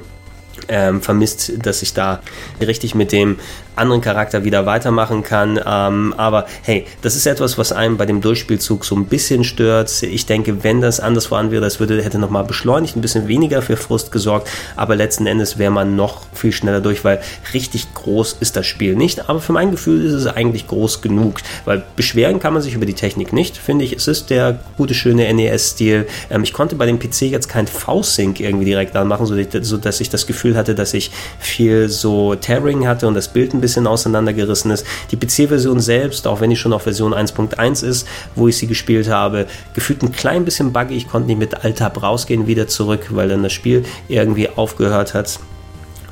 ähm, 0.68 1.02
vermisst, 1.02 1.52
dass 1.64 1.82
ich 1.82 1.94
da 1.94 2.20
richtig 2.60 2.94
mit 2.94 3.12
dem 3.12 3.38
anderen 3.78 4.02
Charakter 4.02 4.44
wieder 4.44 4.66
weitermachen 4.66 5.22
kann. 5.22 5.58
Ähm, 5.64 6.14
aber 6.16 6.46
hey, 6.62 6.84
das 7.02 7.16
ist 7.16 7.26
etwas, 7.26 7.56
was 7.58 7.72
einem 7.72 7.96
bei 7.96 8.06
dem 8.06 8.20
Durchspielzug 8.20 8.84
so 8.84 8.96
ein 8.96 9.06
bisschen 9.06 9.44
stört. 9.44 10.02
Ich 10.02 10.26
denke, 10.26 10.64
wenn 10.64 10.80
das 10.80 11.00
anders 11.00 11.26
voran 11.26 11.50
wäre, 11.50 11.62
das 11.62 11.80
würde, 11.80 12.02
hätte 12.02 12.18
nochmal 12.18 12.44
beschleunigt, 12.44 12.96
ein 12.96 13.00
bisschen 13.00 13.28
weniger 13.28 13.62
für 13.62 13.76
Frust 13.76 14.12
gesorgt, 14.12 14.48
aber 14.76 14.96
letzten 14.96 15.26
Endes 15.26 15.58
wäre 15.58 15.70
man 15.70 15.96
noch 15.96 16.26
viel 16.32 16.52
schneller 16.52 16.80
durch, 16.80 17.04
weil 17.04 17.20
richtig 17.54 17.94
groß 17.94 18.36
ist 18.40 18.56
das 18.56 18.66
Spiel 18.66 18.96
nicht. 18.96 19.28
Aber 19.28 19.40
für 19.40 19.52
mein 19.52 19.70
Gefühl 19.70 20.04
ist 20.04 20.12
es 20.12 20.26
eigentlich 20.26 20.66
groß 20.66 21.00
genug, 21.00 21.36
weil 21.64 21.84
beschweren 21.96 22.40
kann 22.40 22.52
man 22.52 22.62
sich 22.62 22.74
über 22.74 22.86
die 22.86 22.94
Technik 22.94 23.32
nicht, 23.32 23.56
finde 23.56 23.84
ich. 23.84 23.92
Es 23.92 24.08
ist 24.08 24.30
der 24.30 24.58
gute, 24.76 24.94
schöne 24.94 25.32
NES-Stil. 25.32 26.06
Ähm, 26.30 26.42
ich 26.42 26.52
konnte 26.52 26.74
bei 26.76 26.86
dem 26.86 26.98
PC 26.98 27.22
jetzt 27.22 27.48
kein 27.48 27.66
V-Sync 27.66 28.40
irgendwie 28.40 28.64
direkt 28.64 28.96
anmachen, 28.96 29.26
so 29.26 29.76
dass 29.76 30.00
ich 30.00 30.10
das 30.10 30.26
Gefühl 30.26 30.47
hatte, 30.56 30.74
dass 30.74 30.94
ich 30.94 31.10
viel 31.38 31.88
so 31.88 32.34
Tearing 32.34 32.86
hatte 32.86 33.06
und 33.06 33.14
das 33.14 33.28
Bild 33.28 33.54
ein 33.54 33.60
bisschen 33.60 33.86
auseinandergerissen 33.86 34.70
ist. 34.70 34.86
Die 35.10 35.16
PC-Version 35.16 35.80
selbst, 35.80 36.26
auch 36.26 36.40
wenn 36.40 36.50
die 36.50 36.56
schon 36.56 36.72
auf 36.72 36.82
Version 36.82 37.14
1.1 37.14 37.84
ist, 37.84 38.06
wo 38.34 38.48
ich 38.48 38.56
sie 38.56 38.66
gespielt 38.66 39.08
habe, 39.08 39.46
gefühlt 39.74 40.02
ein 40.02 40.12
klein 40.12 40.44
bisschen 40.44 40.72
buggy. 40.72 40.96
Ich 40.96 41.08
konnte 41.08 41.28
nicht 41.28 41.38
mit 41.38 41.64
Alt-Tab 41.64 42.02
rausgehen, 42.02 42.46
wieder 42.46 42.68
zurück, 42.68 43.08
weil 43.10 43.28
dann 43.28 43.42
das 43.42 43.52
Spiel 43.52 43.84
irgendwie 44.08 44.48
aufgehört 44.48 45.14
hat 45.14 45.38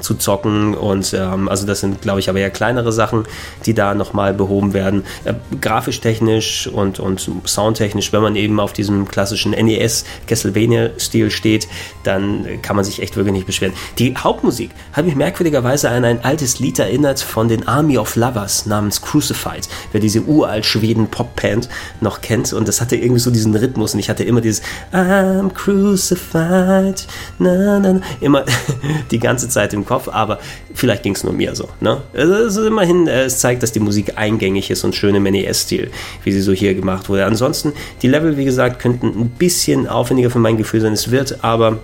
zu 0.01 0.15
zocken 0.15 0.75
und 0.75 1.15
ähm, 1.15 1.49
also 1.49 1.67
das 1.67 1.81
sind 1.81 2.03
glaube 2.03 2.21
ich 2.21 2.29
aber 2.29 2.39
eher 2.39 2.51
kleinere 2.51 2.93
Sachen, 2.93 3.25
die 3.65 3.75
da 3.75 3.95
nochmal 3.95 4.35
behoben 4.35 4.75
werden. 4.75 5.05
Äh, 5.25 5.35
grafisch 5.61 6.01
technisch 6.01 6.67
und, 6.67 7.01
und 7.01 7.31
soundtechnisch, 7.45 8.13
wenn 8.13 8.23
man 8.23 8.37
eben 8.37 8.61
auf 8.61 8.73
diesem 8.73 9.09
klassischen 9.09 9.53
NES 9.53 10.05
Castlevania 10.27 10.91
Stil 10.99 11.31
steht, 11.31 11.69
dann 12.05 12.47
kann 12.63 12.77
man 12.77 12.85
sich 12.85 13.03
echt 13.03 13.17
wirklich 13.17 13.33
nicht 13.33 13.47
beschweren. 13.47 13.73
Die 13.99 14.17
Hauptmusik 14.17 14.71
hat 14.93 15.05
mich 15.05 15.17
merkwürdigerweise 15.17 15.91
an 15.91 16.05
ein 16.05 16.25
altes 16.25 16.59
Lied 16.59 16.79
erinnert 16.79 17.21
von 17.21 17.49
den 17.49 17.67
Army 17.67 17.99
of 17.99 18.17
Lovers 18.17 18.67
namens 18.67 19.01
Crucified, 19.01 19.69
wer 19.93 20.01
diese 20.01 20.23
uralt 20.23 20.67
Schweden 20.67 21.09
Pop-Band 21.09 21.69
noch 22.01 22.21
kennt 22.21 22.53
und 22.53 22.69
das 22.69 22.81
hatte 22.81 22.97
irgendwie 22.97 23.21
so 23.21 23.31
diesen 23.31 23.55
Rhythmus 23.55 23.95
und 23.95 24.01
ich 24.01 24.11
hatte 24.11 24.25
immer 24.25 24.41
dieses 24.41 24.63
I'm 24.93 25.53
crucified, 25.53 27.07
na, 27.39 27.79
na, 27.79 27.93
na, 27.93 28.01
immer 28.21 28.45
die 29.11 29.19
ganze 29.19 29.49
Zeit 29.49 29.73
im 29.73 29.86
Kopf, 29.87 30.09
aber 30.09 30.39
vielleicht 30.75 31.03
ging 31.03 31.15
es 31.15 31.25
nur 31.25 31.33
mir 31.33 31.55
so. 31.55 31.69
Ne? 31.81 32.03
Also 32.15 32.67
immerhin, 32.67 33.07
äh, 33.07 33.25
es 33.25 33.39
zeigt, 33.39 33.63
dass 33.63 33.73
die 33.73 33.81
Musik 33.81 34.13
eingängig 34.17 34.71
ist 34.71 34.85
und 34.85 34.95
schön 34.95 35.15
im 35.15 35.23
NES-Stil, 35.23 35.91
wie 36.25 36.33
sie 36.33 36.41
so 36.41 36.53
hier 36.53 36.75
gemacht 36.75 37.09
wurde. 37.09 37.25
Ansonsten, 37.25 37.73
die 38.03 38.09
Level, 38.09 38.37
wie 38.37 38.45
gesagt, 38.45 38.79
könnten 38.79 39.07
ein 39.09 39.31
bisschen 39.31 39.87
aufwendiger 39.87 40.31
für 40.31 40.39
mein 40.39 40.57
Gefühl 40.57 40.81
sein. 40.81 40.93
Es 40.93 41.11
wird 41.11 41.43
aber 41.43 41.79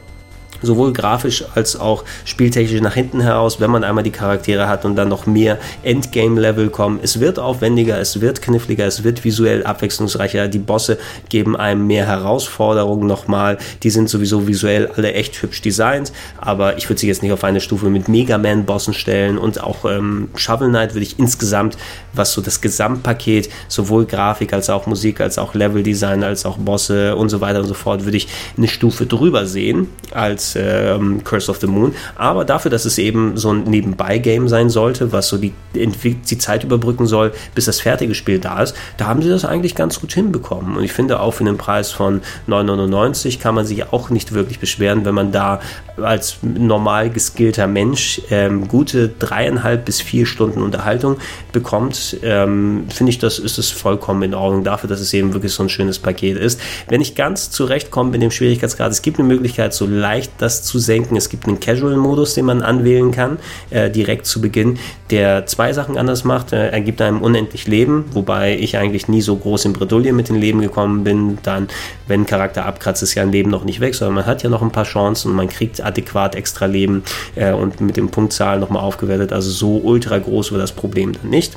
sowohl 0.62 0.92
grafisch 0.92 1.44
als 1.54 1.78
auch 1.78 2.04
spieltechnisch 2.24 2.80
nach 2.80 2.94
hinten 2.94 3.20
heraus, 3.20 3.60
wenn 3.60 3.70
man 3.70 3.84
einmal 3.84 4.04
die 4.04 4.10
Charaktere 4.10 4.68
hat 4.68 4.84
und 4.84 4.96
dann 4.96 5.08
noch 5.08 5.26
mehr 5.26 5.58
Endgame-Level 5.82 6.70
kommen. 6.70 7.00
Es 7.02 7.20
wird 7.20 7.38
aufwendiger, 7.38 7.98
es 7.98 8.20
wird 8.20 8.42
kniffliger, 8.42 8.86
es 8.86 9.04
wird 9.04 9.24
visuell 9.24 9.64
abwechslungsreicher. 9.64 10.48
Die 10.48 10.58
Bosse 10.58 10.98
geben 11.28 11.56
einem 11.56 11.86
mehr 11.86 12.06
Herausforderungen 12.06 13.06
nochmal. 13.06 13.58
Die 13.82 13.90
sind 13.90 14.08
sowieso 14.08 14.46
visuell 14.46 14.88
alle 14.96 15.12
echt 15.12 15.40
hübsch 15.42 15.62
designt, 15.62 16.12
aber 16.38 16.78
ich 16.78 16.88
würde 16.88 17.00
sie 17.00 17.08
jetzt 17.08 17.22
nicht 17.22 17.32
auf 17.32 17.44
eine 17.44 17.60
Stufe 17.60 17.90
mit 17.90 18.08
Mega 18.08 18.38
Man-Bossen 18.38 18.94
stellen 18.94 19.38
und 19.38 19.62
auch 19.62 19.84
ähm, 19.84 20.28
Shovel 20.36 20.68
Knight 20.68 20.94
würde 20.94 21.04
ich 21.04 21.18
insgesamt, 21.18 21.76
was 22.12 22.32
so 22.32 22.40
das 22.40 22.60
Gesamtpaket, 22.60 23.48
sowohl 23.68 24.06
Grafik 24.06 24.52
als 24.52 24.70
auch 24.70 24.86
Musik, 24.86 25.20
als 25.20 25.38
auch 25.38 25.54
Level-Design, 25.54 26.22
als 26.22 26.44
auch 26.44 26.58
Bosse 26.58 27.16
und 27.16 27.28
so 27.28 27.40
weiter 27.40 27.60
und 27.60 27.66
so 27.66 27.74
fort, 27.74 28.04
würde 28.04 28.16
ich 28.16 28.28
eine 28.56 28.68
Stufe 28.68 29.06
drüber 29.06 29.46
sehen 29.46 29.88
als 30.12 30.51
ähm, 30.56 31.24
Curse 31.24 31.50
of 31.50 31.58
the 31.58 31.66
Moon. 31.66 31.94
Aber 32.16 32.44
dafür, 32.44 32.70
dass 32.70 32.84
es 32.84 32.98
eben 32.98 33.36
so 33.36 33.52
ein 33.52 33.64
Nebenbei-Game 33.64 34.48
sein 34.48 34.70
sollte, 34.70 35.12
was 35.12 35.28
so 35.28 35.38
die, 35.38 35.52
die 35.74 36.38
Zeit 36.38 36.64
überbrücken 36.64 37.06
soll, 37.06 37.32
bis 37.54 37.66
das 37.66 37.80
fertige 37.80 38.14
Spiel 38.14 38.38
da 38.38 38.62
ist, 38.62 38.74
da 38.96 39.06
haben 39.06 39.22
sie 39.22 39.28
das 39.28 39.44
eigentlich 39.44 39.74
ganz 39.74 40.00
gut 40.00 40.12
hinbekommen. 40.12 40.76
Und 40.76 40.84
ich 40.84 40.92
finde 40.92 41.20
auch 41.20 41.32
für 41.32 41.44
den 41.44 41.58
Preis 41.58 41.90
von 41.90 42.20
9,99 42.48 43.40
kann 43.40 43.54
man 43.54 43.66
sich 43.66 43.92
auch 43.92 44.10
nicht 44.10 44.32
wirklich 44.32 44.58
beschweren, 44.58 45.04
wenn 45.04 45.14
man 45.14 45.32
da 45.32 45.60
als 45.96 46.38
normal 46.42 47.10
geskillter 47.10 47.66
Mensch 47.66 48.20
ähm, 48.30 48.68
gute 48.68 49.08
dreieinhalb 49.08 49.84
bis 49.84 50.00
vier 50.00 50.26
Stunden 50.26 50.62
Unterhaltung 50.62 51.16
bekommt, 51.52 52.16
ähm, 52.22 52.86
finde 52.88 53.10
ich, 53.10 53.18
das 53.18 53.38
ist 53.38 53.58
es 53.58 53.70
vollkommen 53.70 54.22
in 54.22 54.34
Ordnung 54.34 54.64
dafür, 54.64 54.88
dass 54.88 55.00
es 55.00 55.12
eben 55.12 55.34
wirklich 55.34 55.52
so 55.52 55.62
ein 55.62 55.68
schönes 55.68 55.98
Paket 55.98 56.38
ist. 56.38 56.60
Wenn 56.88 57.00
ich 57.00 57.14
ganz 57.14 57.50
zurechtkomme 57.50 58.10
mit 58.10 58.22
dem 58.22 58.30
Schwierigkeitsgrad, 58.30 58.90
es 58.90 59.02
gibt 59.02 59.18
eine 59.18 59.28
Möglichkeit, 59.28 59.74
so 59.74 59.86
leicht 59.86 60.32
das 60.42 60.62
zu 60.62 60.78
senken. 60.78 61.16
Es 61.16 61.28
gibt 61.28 61.46
einen 61.46 61.60
Casual-Modus, 61.60 62.34
den 62.34 62.44
man 62.44 62.62
anwählen 62.62 63.10
kann, 63.12 63.38
äh, 63.70 63.90
direkt 63.90 64.26
zu 64.26 64.40
Beginn, 64.40 64.78
der 65.10 65.46
zwei 65.46 65.72
Sachen 65.72 65.96
anders 65.96 66.24
macht. 66.24 66.52
Äh, 66.52 66.68
er 66.68 66.80
gibt 66.80 67.00
einem 67.00 67.22
unendlich 67.22 67.66
Leben, 67.66 68.04
wobei 68.12 68.56
ich 68.58 68.76
eigentlich 68.76 69.08
nie 69.08 69.22
so 69.22 69.36
groß 69.36 69.66
in 69.66 69.72
Bredouille 69.72 70.12
mit 70.12 70.28
den 70.28 70.36
Leben 70.36 70.60
gekommen 70.60 71.04
bin. 71.04 71.38
Dann, 71.42 71.68
wenn 72.08 72.22
ein 72.22 72.26
Charakter 72.26 72.66
abkratzt, 72.66 73.02
ist 73.02 73.14
ja 73.14 73.22
ein 73.22 73.32
Leben 73.32 73.50
noch 73.50 73.64
nicht 73.64 73.80
weg, 73.80 73.94
sondern 73.94 74.16
man 74.16 74.26
hat 74.26 74.42
ja 74.42 74.50
noch 74.50 74.62
ein 74.62 74.72
paar 74.72 74.84
Chancen 74.84 75.30
und 75.30 75.36
man 75.36 75.48
kriegt 75.48 75.82
adäquat 75.82 76.34
extra 76.34 76.66
Leben 76.66 77.04
äh, 77.36 77.52
und 77.52 77.80
mit 77.80 77.96
dem 77.96 78.08
Punktzahl 78.08 78.58
nochmal 78.58 78.82
aufgewertet. 78.82 79.32
Also 79.32 79.50
so 79.50 79.76
ultra 79.76 80.18
groß 80.18 80.52
wird 80.52 80.62
das 80.62 80.72
Problem 80.72 81.12
dann 81.12 81.30
nicht. 81.30 81.56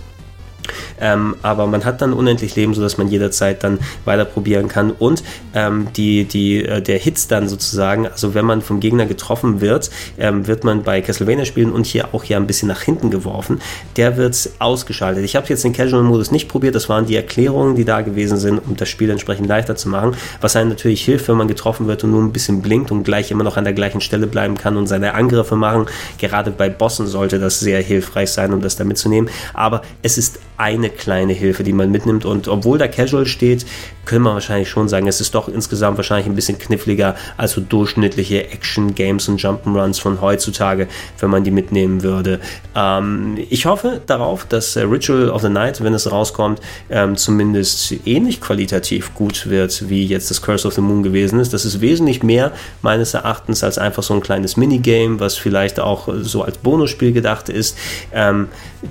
Ähm, 0.99 1.35
aber 1.41 1.67
man 1.67 1.85
hat 1.85 2.01
dann 2.01 2.13
unendlich 2.13 2.55
Leben, 2.55 2.73
sodass 2.73 2.97
man 2.97 3.07
jederzeit 3.07 3.63
dann 3.63 3.79
weiter 4.05 4.25
probieren 4.25 4.67
kann. 4.67 4.91
Und 4.91 5.23
ähm, 5.53 5.87
die, 5.95 6.25
die, 6.25 6.65
äh, 6.65 6.81
der 6.81 6.97
Hits 6.97 7.27
dann 7.27 7.47
sozusagen, 7.47 8.07
also 8.07 8.33
wenn 8.33 8.45
man 8.45 8.61
vom 8.61 8.79
Gegner 8.79 9.05
getroffen 9.05 9.61
wird, 9.61 9.89
ähm, 10.17 10.47
wird 10.47 10.63
man 10.63 10.83
bei 10.83 11.01
Castlevania 11.01 11.45
spielen 11.45 11.71
und 11.71 11.85
hier 11.85 12.09
auch 12.13 12.23
hier 12.23 12.37
ein 12.37 12.47
bisschen 12.47 12.67
nach 12.67 12.81
hinten 12.81 13.09
geworfen. 13.09 13.61
Der 13.97 14.17
wird 14.17 14.49
ausgeschaltet. 14.59 15.23
Ich 15.23 15.35
habe 15.35 15.47
jetzt 15.47 15.63
den 15.63 15.73
Casual-Modus 15.73 16.31
nicht 16.31 16.47
probiert, 16.47 16.75
das 16.75 16.89
waren 16.89 17.05
die 17.05 17.15
Erklärungen, 17.15 17.75
die 17.75 17.85
da 17.85 18.01
gewesen 18.01 18.37
sind, 18.37 18.59
um 18.59 18.75
das 18.75 18.89
Spiel 18.89 19.09
entsprechend 19.09 19.47
leichter 19.47 19.75
zu 19.75 19.89
machen. 19.89 20.15
Was 20.41 20.55
einem 20.55 20.69
natürlich 20.69 21.03
hilft, 21.03 21.27
wenn 21.27 21.37
man 21.37 21.47
getroffen 21.47 21.87
wird 21.87 22.03
und 22.03 22.11
nur 22.11 22.21
ein 22.21 22.31
bisschen 22.31 22.61
blinkt 22.61 22.91
und 22.91 23.03
gleich 23.03 23.31
immer 23.31 23.43
noch 23.43 23.57
an 23.57 23.63
der 23.63 23.73
gleichen 23.73 24.01
Stelle 24.01 24.27
bleiben 24.27 24.55
kann 24.57 24.77
und 24.77 24.87
seine 24.87 25.13
Angriffe 25.13 25.55
machen. 25.55 25.85
Gerade 26.17 26.51
bei 26.51 26.69
Bossen 26.69 27.07
sollte 27.07 27.39
das 27.39 27.59
sehr 27.59 27.81
hilfreich 27.81 28.31
sein, 28.31 28.53
um 28.53 28.61
das 28.61 28.75
da 28.75 28.83
mitzunehmen. 28.83 29.29
Aber 29.53 29.81
es 30.01 30.17
ist 30.17 30.39
eine 30.57 30.89
kleine 30.89 31.33
Hilfe, 31.33 31.63
die 31.63 31.73
man 31.73 31.91
mitnimmt. 31.91 32.25
Und 32.25 32.47
obwohl 32.47 32.77
da 32.77 32.87
Casual 32.87 33.25
steht, 33.25 33.65
können 34.05 34.23
wir 34.23 34.33
wahrscheinlich 34.33 34.69
schon 34.69 34.87
sagen, 34.87 35.07
es 35.07 35.19
ist 35.19 35.35
doch 35.35 35.47
insgesamt 35.47 35.97
wahrscheinlich 35.97 36.27
ein 36.27 36.35
bisschen 36.35 36.57
kniffliger 36.57 37.15
als 37.37 37.53
so 37.53 37.61
durchschnittliche 37.61 38.51
Action-Games 38.51 39.27
und 39.27 39.41
Jump'n'Runs 39.41 39.99
von 39.99 40.21
heutzutage, 40.21 40.87
wenn 41.19 41.29
man 41.29 41.43
die 41.43 41.51
mitnehmen 41.51 42.03
würde. 42.03 42.39
Ähm, 42.75 43.37
ich 43.49 43.65
hoffe 43.65 44.01
darauf, 44.05 44.45
dass 44.45 44.75
äh, 44.75 44.81
Ritual 44.81 45.29
of 45.29 45.41
the 45.41 45.49
Night, 45.49 45.83
wenn 45.83 45.93
es 45.93 46.11
rauskommt, 46.11 46.61
ähm, 46.89 47.17
zumindest 47.17 47.95
ähnlich 48.05 48.41
qualitativ 48.41 49.13
gut 49.15 49.49
wird, 49.49 49.89
wie 49.89 50.05
jetzt 50.05 50.29
das 50.29 50.41
Curse 50.41 50.67
of 50.67 50.75
the 50.75 50.81
Moon 50.81 51.03
gewesen 51.03 51.39
ist. 51.39 51.53
Das 51.53 51.65
ist 51.65 51.81
wesentlich 51.81 52.23
mehr 52.23 52.51
meines 52.81 53.13
Erachtens 53.13 53.63
als 53.63 53.77
einfach 53.77 54.03
so 54.03 54.13
ein 54.13 54.21
kleines 54.21 54.57
Minigame, 54.57 55.19
was 55.19 55.35
vielleicht 55.35 55.79
auch 55.79 56.07
so 56.21 56.43
als 56.43 56.57
Bonusspiel 56.57 57.11
gedacht 57.11 57.49
ist. 57.49 57.77
Ähm, 58.13 58.47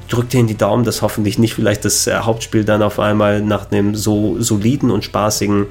drückt 0.09 0.35
in 0.35 0.47
die 0.47 0.57
Daumen, 0.57 0.85
dass 0.85 1.03
hoffentlich 1.03 1.39
nicht 1.39 1.54
vielleicht 1.55 1.85
das 1.85 2.07
äh, 2.07 2.15
Hauptspiel 2.15 2.65
dann 2.65 2.83
auf 2.83 2.99
einmal 2.99 3.41
nach 3.41 3.71
einem 3.71 3.95
so 3.95 4.41
soliden 4.41 4.91
und 4.91 5.05
spaßigen 5.05 5.67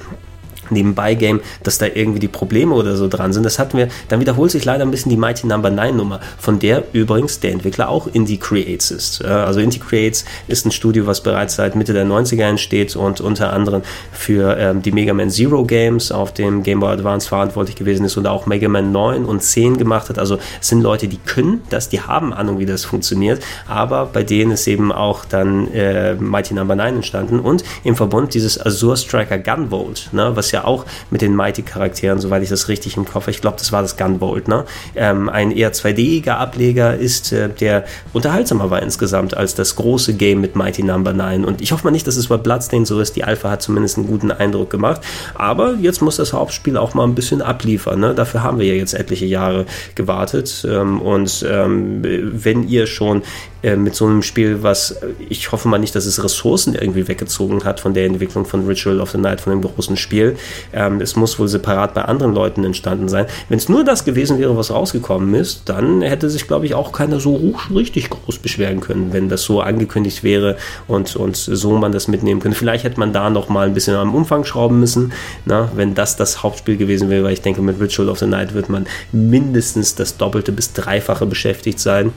Nebenbei-Game, 0.71 1.41
dass 1.61 1.77
da 1.77 1.85
irgendwie 1.85 2.19
die 2.19 2.27
Probleme 2.27 2.73
oder 2.73 2.95
so 2.95 3.07
dran 3.07 3.31
sind. 3.31 3.43
Das 3.43 3.59
hatten 3.59 3.77
wir, 3.77 3.89
dann 4.07 4.19
wiederholt 4.19 4.51
sich 4.51 4.65
leider 4.65 4.83
ein 4.83 4.91
bisschen 4.91 5.09
die 5.09 5.17
Mighty 5.17 5.45
Number 5.45 5.69
no. 5.69 5.83
9 5.83 5.97
Nummer, 5.97 6.19
von 6.37 6.59
der 6.59 6.83
übrigens 6.93 7.39
der 7.39 7.51
Entwickler 7.51 7.89
auch 7.89 8.07
Indie 8.07 8.37
Creates 8.37 8.91
ist. 8.91 9.23
Also 9.23 9.59
Indie 9.59 9.79
Creates 9.79 10.23
ist 10.47 10.65
ein 10.65 10.71
Studio, 10.71 11.05
was 11.07 11.21
bereits 11.21 11.55
seit 11.55 11.75
Mitte 11.75 11.93
der 11.93 12.05
90er 12.05 12.43
entsteht 12.43 12.95
und 12.95 13.19
unter 13.19 13.51
anderem 13.51 13.81
für 14.11 14.57
ähm, 14.57 14.81
die 14.81 14.91
Mega 14.91 15.13
Man 15.13 15.29
Zero 15.29 15.65
Games 15.65 16.11
auf 16.11 16.33
dem 16.33 16.63
Game 16.63 16.79
Boy 16.79 16.93
Advance 16.93 17.27
verantwortlich 17.27 17.75
gewesen 17.75 18.05
ist 18.05 18.15
und 18.17 18.27
auch 18.27 18.45
Mega 18.45 18.69
Man 18.69 18.91
9 18.91 19.25
und 19.25 19.43
10 19.43 19.77
gemacht 19.77 20.09
hat. 20.09 20.19
Also 20.19 20.37
es 20.61 20.69
sind 20.69 20.81
Leute, 20.81 21.07
die 21.07 21.17
können 21.17 21.61
das, 21.69 21.89
die 21.89 22.01
haben 22.01 22.33
Ahnung, 22.33 22.59
wie 22.59 22.65
das 22.65 22.85
funktioniert, 22.85 23.43
aber 23.67 24.05
bei 24.05 24.23
denen 24.23 24.51
ist 24.51 24.67
eben 24.67 24.91
auch 24.91 25.25
dann 25.25 25.71
äh, 25.73 26.15
Mighty 26.15 26.53
Number 26.53 26.75
no. 26.75 26.83
9 26.83 26.95
entstanden 26.95 27.39
und 27.39 27.63
im 27.83 27.95
Verbund 27.95 28.33
dieses 28.33 28.63
Azure 28.63 28.97
Striker 28.97 29.37
Gunvolt, 29.37 30.09
ne, 30.11 30.31
was 30.35 30.51
ja 30.53 30.65
auch 30.65 30.85
mit 31.09 31.21
den 31.21 31.35
Mighty-Charakteren, 31.35 32.19
soweit 32.19 32.43
ich 32.43 32.49
das 32.49 32.67
richtig 32.67 32.95
im 32.95 33.05
Kopf 33.05 33.27
Ich 33.27 33.41
glaube, 33.41 33.57
das 33.57 33.71
war 33.71 33.81
das 33.81 33.97
Gunvolt, 33.97 34.47
ne? 34.47 34.65
Ähm, 34.95 35.29
ein 35.29 35.51
eher 35.51 35.73
2D-iger 35.73 36.37
Ableger 36.37 36.95
ist, 36.95 37.31
äh, 37.31 37.49
der 37.49 37.85
unterhaltsamer 38.13 38.69
war 38.69 38.83
insgesamt 38.83 39.35
als 39.35 39.55
das 39.55 39.75
große 39.75 40.13
Game 40.13 40.39
mit 40.39 40.55
Mighty 40.55 40.83
Number 40.83 41.11
no. 41.11 41.23
9. 41.23 41.45
Und 41.45 41.61
ich 41.61 41.71
hoffe 41.71 41.85
mal 41.85 41.91
nicht, 41.91 42.05
dass 42.07 42.17
es 42.17 42.27
bei 42.27 42.37
Bloodstained 42.37 42.87
so 42.87 42.99
ist. 42.99 43.15
Die 43.15 43.23
Alpha 43.23 43.49
hat 43.49 43.61
zumindest 43.61 43.97
einen 43.97 44.07
guten 44.07 44.31
Eindruck 44.31 44.69
gemacht. 44.69 45.01
Aber 45.35 45.75
jetzt 45.75 46.01
muss 46.01 46.17
das 46.17 46.33
Hauptspiel 46.33 46.77
auch 46.77 46.93
mal 46.93 47.03
ein 47.03 47.15
bisschen 47.15 47.41
abliefern. 47.41 47.99
Ne? 47.99 48.13
Dafür 48.13 48.43
haben 48.43 48.59
wir 48.59 48.65
ja 48.65 48.73
jetzt 48.73 48.93
etliche 48.93 49.25
Jahre 49.25 49.65
gewartet. 49.95 50.65
Ähm, 50.69 51.01
und 51.01 51.45
ähm, 51.49 52.01
wenn 52.03 52.67
ihr 52.67 52.87
schon 52.87 53.23
äh, 53.63 53.77
mit 53.77 53.95
so 53.95 54.05
einem 54.05 54.21
Spiel, 54.23 54.61
was 54.61 54.99
ich 55.29 55.51
hoffe 55.51 55.67
mal 55.69 55.77
nicht, 55.77 55.95
dass 55.95 56.05
es 56.05 56.21
Ressourcen 56.23 56.75
irgendwie 56.75 57.07
weggezogen 57.07 57.63
hat 57.63 57.79
von 57.79 57.93
der 57.93 58.05
Entwicklung 58.05 58.45
von 58.45 58.67
Ritual 58.67 58.99
of 58.99 59.11
the 59.11 59.17
Night, 59.17 59.39
von 59.39 59.51
dem 59.51 59.61
großen 59.61 59.95
Spiel. 59.95 60.35
Ähm, 60.73 61.01
es 61.01 61.15
muss 61.15 61.39
wohl 61.39 61.47
separat 61.47 61.93
bei 61.93 62.03
anderen 62.03 62.33
Leuten 62.33 62.63
entstanden 62.63 63.09
sein. 63.09 63.25
Wenn 63.49 63.57
es 63.57 63.69
nur 63.69 63.83
das 63.83 64.05
gewesen 64.05 64.39
wäre, 64.39 64.57
was 64.57 64.71
rausgekommen 64.71 65.33
ist, 65.35 65.63
dann 65.65 66.01
hätte 66.01 66.29
sich, 66.29 66.47
glaube 66.47 66.65
ich, 66.65 66.75
auch 66.75 66.91
keiner 66.91 67.19
so 67.19 67.53
richtig 67.73 68.09
groß 68.09 68.39
beschweren 68.39 68.79
können, 68.79 69.13
wenn 69.13 69.29
das 69.29 69.43
so 69.43 69.61
angekündigt 69.61 70.23
wäre 70.23 70.57
und, 70.87 71.15
und 71.15 71.35
so 71.35 71.77
man 71.77 71.91
das 71.91 72.07
mitnehmen 72.07 72.41
könnte. 72.41 72.57
Vielleicht 72.57 72.83
hätte 72.83 72.99
man 72.99 73.13
da 73.13 73.29
noch 73.29 73.49
mal 73.49 73.67
ein 73.67 73.73
bisschen 73.73 73.95
am 73.95 74.15
Umfang 74.15 74.43
schrauben 74.43 74.79
müssen, 74.79 75.13
na, 75.45 75.69
wenn 75.75 75.95
das 75.95 76.15
das 76.15 76.43
Hauptspiel 76.43 76.77
gewesen 76.77 77.09
wäre, 77.09 77.23
weil 77.23 77.33
ich 77.33 77.41
denke, 77.41 77.61
mit 77.61 77.79
Ritual 77.79 78.09
of 78.09 78.19
the 78.19 78.27
Night 78.27 78.53
wird 78.53 78.69
man 78.69 78.85
mindestens 79.11 79.95
das 79.95 80.17
Doppelte 80.17 80.51
bis 80.51 80.73
Dreifache 80.73 81.25
beschäftigt 81.25 81.79
sein 81.79 82.11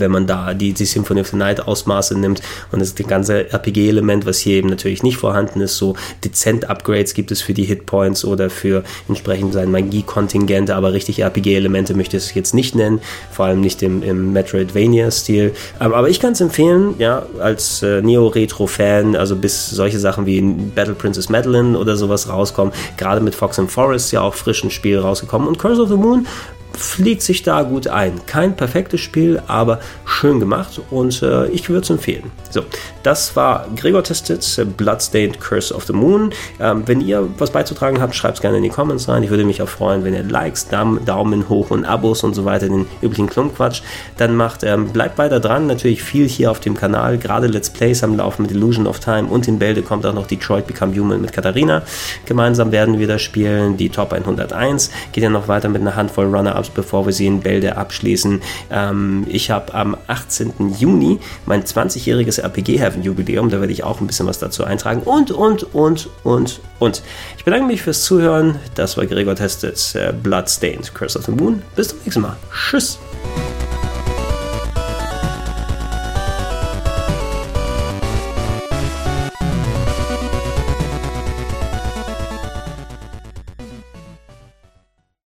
wenn 0.00 0.10
man 0.10 0.26
da 0.26 0.54
die, 0.54 0.72
die 0.72 0.84
Symphony 0.84 1.20
of 1.20 1.28
the 1.28 1.36
Night 1.36 1.66
Ausmaße 1.66 2.18
nimmt 2.18 2.40
und 2.72 2.80
das 2.80 2.94
ganze 2.94 3.50
RPG-Element, 3.52 4.26
was 4.26 4.38
hier 4.38 4.56
eben 4.56 4.68
natürlich 4.68 5.02
nicht 5.02 5.16
vorhanden 5.16 5.60
ist, 5.60 5.76
so 5.76 5.94
dezent 6.24 6.68
Upgrades 6.68 7.14
gibt 7.14 7.30
es 7.30 7.42
für 7.42 7.54
die 7.54 7.64
Hitpoints 7.64 8.24
oder 8.24 8.50
für 8.50 8.84
entsprechend 9.08 9.52
sein 9.52 9.70
Magie-Kontingente, 9.70 10.74
aber 10.74 10.92
richtig 10.92 11.20
RPG-Elemente 11.20 11.94
möchte 11.94 12.16
ich 12.16 12.24
es 12.24 12.34
jetzt 12.34 12.54
nicht 12.54 12.74
nennen, 12.74 13.00
vor 13.30 13.46
allem 13.46 13.60
nicht 13.60 13.82
im, 13.82 14.02
im 14.02 14.32
Metroidvania-Stil. 14.32 15.52
Aber, 15.78 15.96
aber, 15.96 16.08
ich 16.08 16.20
kann 16.20 16.32
es 16.32 16.40
empfehlen, 16.40 16.94
ja, 16.98 17.26
als 17.40 17.82
äh, 17.82 18.02
Neo-Retro-Fan, 18.02 19.16
also 19.16 19.36
bis 19.36 19.70
solche 19.70 19.98
Sachen 19.98 20.26
wie 20.26 20.40
Battle 20.40 20.94
Princess 20.94 21.28
Madeline 21.28 21.78
oder 21.78 21.96
sowas 21.96 22.28
rauskommen, 22.28 22.72
gerade 22.96 23.20
mit 23.20 23.34
Fox 23.34 23.58
and 23.58 23.70
Forest 23.70 24.12
ja 24.12 24.20
auch 24.20 24.34
frisch 24.34 24.64
ein 24.64 24.70
Spiel 24.70 24.98
rausgekommen 24.98 25.48
und 25.48 25.58
Curse 25.58 25.82
of 25.82 25.88
the 25.88 25.96
Moon 25.96 26.26
fliegt 26.76 27.22
sich 27.22 27.42
da 27.42 27.62
gut 27.62 27.88
ein. 27.88 28.26
Kein 28.26 28.56
perfektes 28.56 29.00
Spiel, 29.00 29.42
aber 29.46 29.80
schön 30.04 30.40
gemacht 30.40 30.80
und 30.90 31.22
äh, 31.22 31.46
ich 31.48 31.68
würde 31.68 31.82
es 31.82 31.90
empfehlen. 31.90 32.30
So, 32.50 32.62
das 33.02 33.36
war 33.36 33.66
Gregor 33.76 34.02
Tested, 34.02 34.44
Bloodstained 34.76 35.40
Curse 35.40 35.74
of 35.74 35.84
the 35.84 35.92
Moon. 35.92 36.32
Ähm, 36.60 36.82
wenn 36.86 37.00
ihr 37.00 37.28
was 37.38 37.50
beizutragen 37.50 38.00
habt, 38.00 38.14
schreibt 38.14 38.36
es 38.36 38.40
gerne 38.42 38.58
in 38.58 38.62
die 38.62 38.68
Comments 38.68 39.08
rein. 39.08 39.22
Ich 39.22 39.30
würde 39.30 39.44
mich 39.44 39.62
auch 39.62 39.68
freuen, 39.68 40.04
wenn 40.04 40.14
ihr 40.14 40.22
Likes, 40.22 40.68
Daumen 40.68 41.48
hoch 41.48 41.70
und 41.70 41.84
Abos 41.84 42.24
und 42.24 42.34
so 42.34 42.44
weiter, 42.44 42.68
den 42.68 42.86
üblichen 43.02 43.28
Klumpquatsch 43.28 43.82
dann 44.16 44.36
macht. 44.36 44.64
Ähm, 44.64 44.88
bleibt 44.88 45.18
weiter 45.18 45.40
dran, 45.40 45.66
natürlich 45.66 46.02
viel 46.02 46.28
hier 46.28 46.50
auf 46.50 46.60
dem 46.60 46.76
Kanal, 46.76 47.18
gerade 47.18 47.46
Let's 47.46 47.70
Plays 47.70 48.02
am 48.02 48.16
Laufen 48.16 48.42
mit 48.42 48.50
Illusion 48.52 48.86
of 48.86 49.00
Time 49.00 49.28
und 49.28 49.48
in 49.48 49.58
Bälde 49.58 49.82
kommt 49.82 50.06
auch 50.06 50.14
noch 50.14 50.26
Detroit 50.26 50.66
Become 50.66 50.94
Human 50.96 51.20
mit 51.20 51.32
Katharina. 51.32 51.82
Gemeinsam 52.26 52.72
werden 52.72 52.98
wir 52.98 53.06
da 53.06 53.18
spielen. 53.18 53.76
Die 53.76 53.88
Top 53.88 54.12
101 54.12 54.90
geht 55.12 55.24
ja 55.24 55.30
noch 55.30 55.48
weiter 55.48 55.68
mit 55.68 55.82
einer 55.82 55.96
Handvoll 55.96 56.26
Runner-Ups 56.26 56.63
Startups, 56.64 56.70
bevor 56.70 57.06
wir 57.06 57.12
sie 57.12 57.26
in 57.26 57.40
Bälde 57.40 57.76
abschließen. 57.76 58.42
Ähm, 58.70 59.26
ich 59.28 59.50
habe 59.50 59.74
am 59.74 59.96
18. 60.06 60.74
Juni 60.78 61.18
mein 61.46 61.64
20-jähriges 61.64 62.40
RPG 62.40 62.78
Heaven 62.78 63.02
Jubiläum. 63.02 63.50
Da 63.50 63.60
werde 63.60 63.72
ich 63.72 63.84
auch 63.84 64.00
ein 64.00 64.06
bisschen 64.06 64.26
was 64.26 64.38
dazu 64.38 64.64
eintragen. 64.64 65.02
Und, 65.02 65.30
und, 65.30 65.74
und, 65.74 66.08
und, 66.24 66.60
und. 66.78 67.02
Ich 67.36 67.44
bedanke 67.44 67.66
mich 67.66 67.82
fürs 67.82 68.04
Zuhören. 68.04 68.58
Das 68.74 68.96
war 68.96 69.06
Gregor 69.06 69.36
Testet, 69.36 69.94
äh, 69.94 70.12
Bloodstained, 70.12 70.94
Curse 70.94 71.18
of 71.18 71.26
the 71.26 71.32
Moon. 71.32 71.62
Bis 71.76 71.88
zum 71.88 71.98
nächsten 72.04 72.22
Mal. 72.22 72.36
Tschüss. 72.52 72.98